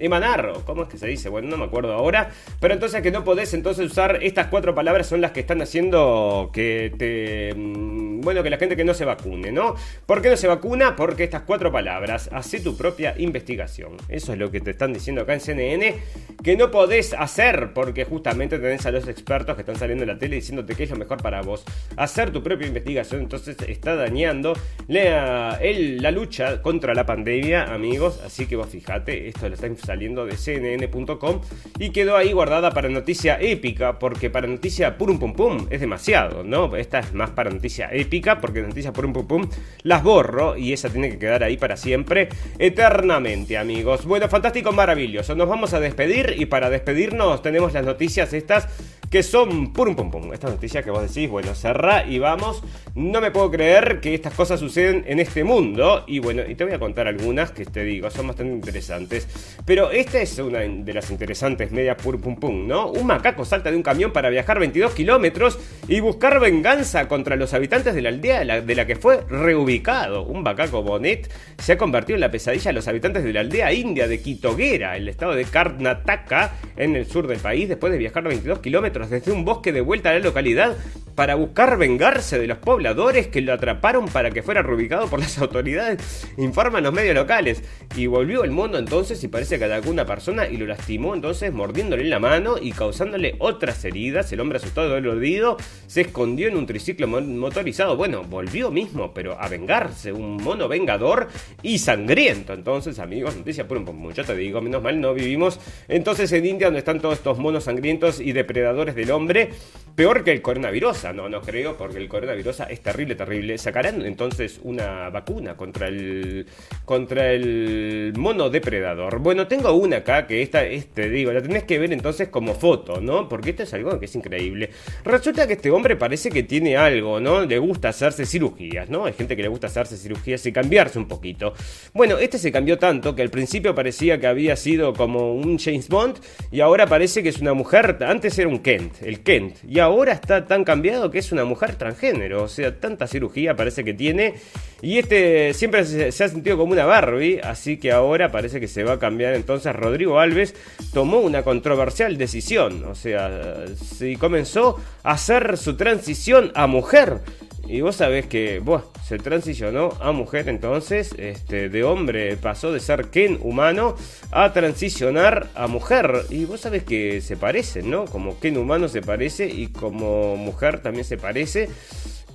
[0.00, 2.30] emanar, o cómo es que se dice, bueno, no me acuerdo ahora,
[2.60, 6.50] pero entonces que no podés entonces usar estas cuatro palabras son las que están haciendo
[6.52, 9.74] que te, mm, bueno, que la gente que no se vacune, ¿no?
[10.06, 10.96] ¿Por qué no se vacuna?
[10.96, 15.22] Porque estas cuatro palabras, hace tu propia investigación, eso es lo que te están diciendo
[15.22, 15.96] acá en CNN,
[16.42, 20.18] que no podés hacer porque justamente tenés a los expertos que están saliendo en la
[20.18, 21.64] tele diciéndote que es lo mejor para vos,
[21.96, 24.54] hacer tu propia investigación, entonces está dañando
[24.88, 28.20] Lea el, la lucha contra la pandemia, amigos.
[28.24, 31.40] Así que vos fijate, esto lo está saliendo de cnn.com
[31.78, 36.44] y quedó ahí guardada para noticia épica, porque para noticia purum pum pum es demasiado,
[36.44, 36.74] ¿no?
[36.76, 39.48] Esta es más para noticia épica, porque noticias purum pum pum
[39.84, 44.04] las borro y esa tiene que quedar ahí para siempre, eternamente, amigos.
[44.04, 45.34] Bueno, fantástico, maravilloso.
[45.34, 48.68] Nos vamos a despedir y para despedirnos tenemos las noticias estas
[49.12, 50.32] que son pum pum pum.
[50.32, 52.62] Esta noticia que vos decís, bueno, cerrá y vamos.
[52.94, 56.04] No me puedo creer que estas cosas suceden en este mundo.
[56.06, 59.28] Y bueno, y te voy a contar algunas que te digo, son bastante interesantes.
[59.66, 62.88] Pero esta es una de las interesantes medias pum pum pum, ¿no?
[62.90, 65.58] Un macaco salta de un camión para viajar 22 kilómetros
[65.88, 70.24] y buscar venganza contra los habitantes de la aldea de la, que fue reubicado.
[70.24, 73.72] Un macaco bonet se ha convertido en la pesadilla de los habitantes de la aldea
[73.72, 78.24] india de Kitoguera, el estado de Karnataka, en el sur del país, después de viajar
[78.24, 80.76] 22 kilómetros desde un bosque de vuelta a la localidad
[81.14, 85.38] para buscar vengarse de los pobladores que lo atraparon para que fuera reubicado por las
[85.52, 87.62] autoridades, informan los medios locales.
[87.96, 91.52] Y volvió el mundo entonces y parece que atacó una persona y lo lastimó entonces
[91.52, 94.32] mordiéndole la mano y causándole otras heridas.
[94.32, 97.91] El hombre asustado y dolorido se escondió en un triciclo motorizado.
[97.96, 101.28] Bueno, volvió mismo, pero a vengarse, un mono vengador
[101.62, 102.52] y sangriento.
[102.52, 106.66] Entonces, amigos, noticia por un yo te digo, menos mal no vivimos entonces en India
[106.66, 109.50] donde están todos estos monos sangrientos y depredadores del hombre,
[109.94, 113.58] peor que el coronavirus no, no creo, porque el coronavirus es terrible, terrible.
[113.58, 116.46] Sacarán entonces una vacuna contra el
[116.84, 119.18] contra el mono depredador.
[119.18, 123.00] Bueno, tengo una acá que esta, este, digo, la tenés que ver entonces como foto,
[123.00, 123.28] ¿no?
[123.28, 124.70] Porque esto es algo que es increíble.
[125.04, 127.42] Resulta que este hombre parece que tiene algo, ¿no?
[127.42, 129.04] Le gusta hacerse cirugías, ¿no?
[129.04, 131.54] Hay gente que le gusta hacerse cirugías y cambiarse un poquito.
[131.92, 135.88] Bueno, este se cambió tanto que al principio parecía que había sido como un James
[135.88, 136.18] Bond
[136.50, 137.98] y ahora parece que es una mujer.
[138.00, 141.76] Antes era un Kent, el Kent, y ahora está tan cambiado que es una mujer
[141.76, 142.42] transgénero.
[142.44, 144.34] O sea, tanta cirugía parece que tiene.
[144.80, 147.40] Y este siempre se, ha sentido como una Barbie.
[147.42, 149.34] Así que ahora parece que se va a cambiar.
[149.34, 150.54] Entonces Rodrigo Alves
[150.92, 152.84] tomó una controversial decisión.
[152.84, 157.20] O sea, si comenzó a hacer su transición a mujer.
[157.66, 162.80] Y vos sabés que, bueno, se transicionó a mujer entonces, este, de hombre pasó de
[162.80, 163.94] ser Ken humano
[164.30, 166.26] a transicionar a mujer.
[166.30, 168.04] Y vos sabés que se parecen, ¿no?
[168.06, 171.68] Como Ken humano se parece y como mujer también se parece.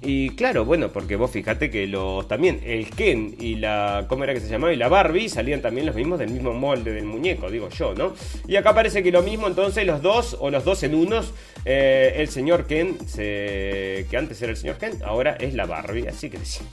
[0.02, 4.34] Y claro, bueno, porque vos fijate que los también el Ken y la ¿cómo era
[4.34, 4.74] que se llamaba?
[4.74, 8.14] y la Barbie salían también los mismos del mismo molde del muñeco, digo yo, ¿no?
[8.48, 11.34] Y acá parece que lo mismo, entonces los dos o los dos en unos,
[11.66, 16.30] eh, el señor Ken que antes era el señor Ken, ahora es la Barbie, así
[16.30, 16.72] que decimos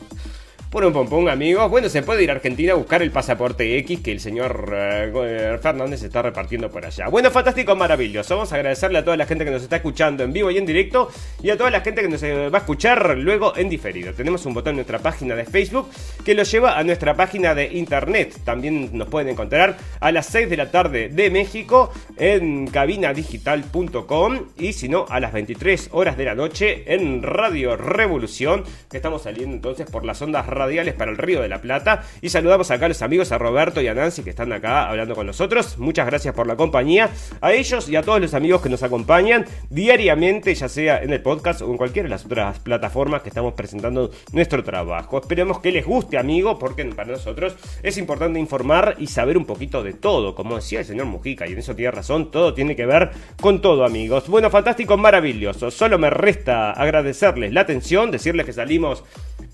[0.74, 1.70] por un pompón, amigos.
[1.70, 5.56] Bueno, se puede ir a Argentina a buscar el pasaporte X que el señor eh,
[5.62, 7.06] Fernández está repartiendo por allá.
[7.06, 8.34] Bueno, fantástico, maravilloso.
[8.34, 10.66] Vamos a agradecerle a toda la gente que nos está escuchando en vivo y en
[10.66, 11.08] directo
[11.40, 14.14] y a toda la gente que nos eh, va a escuchar luego en diferido.
[14.14, 15.90] Tenemos un botón en nuestra página de Facebook
[16.24, 18.36] que lo lleva a nuestra página de internet.
[18.44, 24.72] También nos pueden encontrar a las 6 de la tarde de México en cabinadigital.com y
[24.72, 29.54] si no, a las 23 horas de la noche en Radio Revolución, que estamos saliendo
[29.54, 32.04] entonces por las ondas radio radiales para el Río de la Plata.
[32.20, 35.14] Y saludamos acá a los amigos, a Roberto y a Nancy que están acá hablando
[35.14, 35.78] con nosotros.
[35.78, 37.10] Muchas gracias por la compañía.
[37.40, 41.20] A ellos y a todos los amigos que nos acompañan diariamente, ya sea en el
[41.20, 45.18] podcast o en cualquiera de las otras plataformas que estamos presentando nuestro trabajo.
[45.18, 49.82] Esperemos que les guste, amigo, porque para nosotros es importante informar y saber un poquito
[49.82, 50.34] de todo.
[50.34, 53.10] Como decía el señor Mujica, y en eso tiene razón, todo tiene que ver
[53.40, 54.28] con todo, amigos.
[54.28, 55.70] Bueno, fantástico, maravilloso.
[55.70, 59.04] Solo me resta agradecerles la atención, decirles que salimos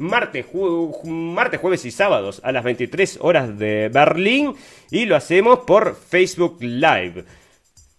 [0.00, 4.54] martes, jueves y sábados a las 23 horas de Berlín
[4.90, 7.24] y lo hacemos por Facebook Live.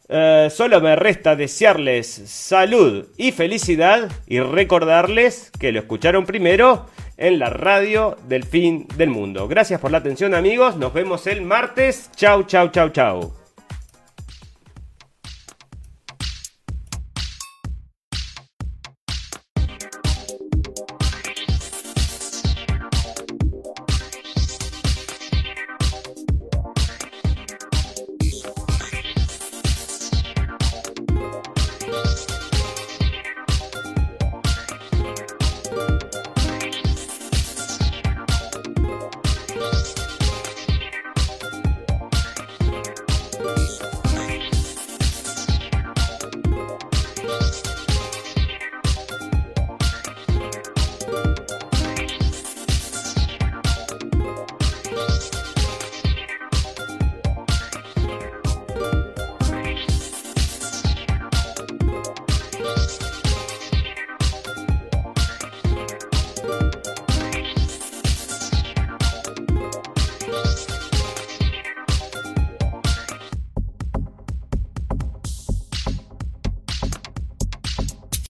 [0.09, 7.39] Eh, solo me resta desearles salud y felicidad y recordarles que lo escucharon primero en
[7.39, 9.47] la radio del fin del mundo.
[9.47, 12.09] Gracias por la atención amigos, nos vemos el martes.
[12.15, 13.40] Chau, chau, chau, chau.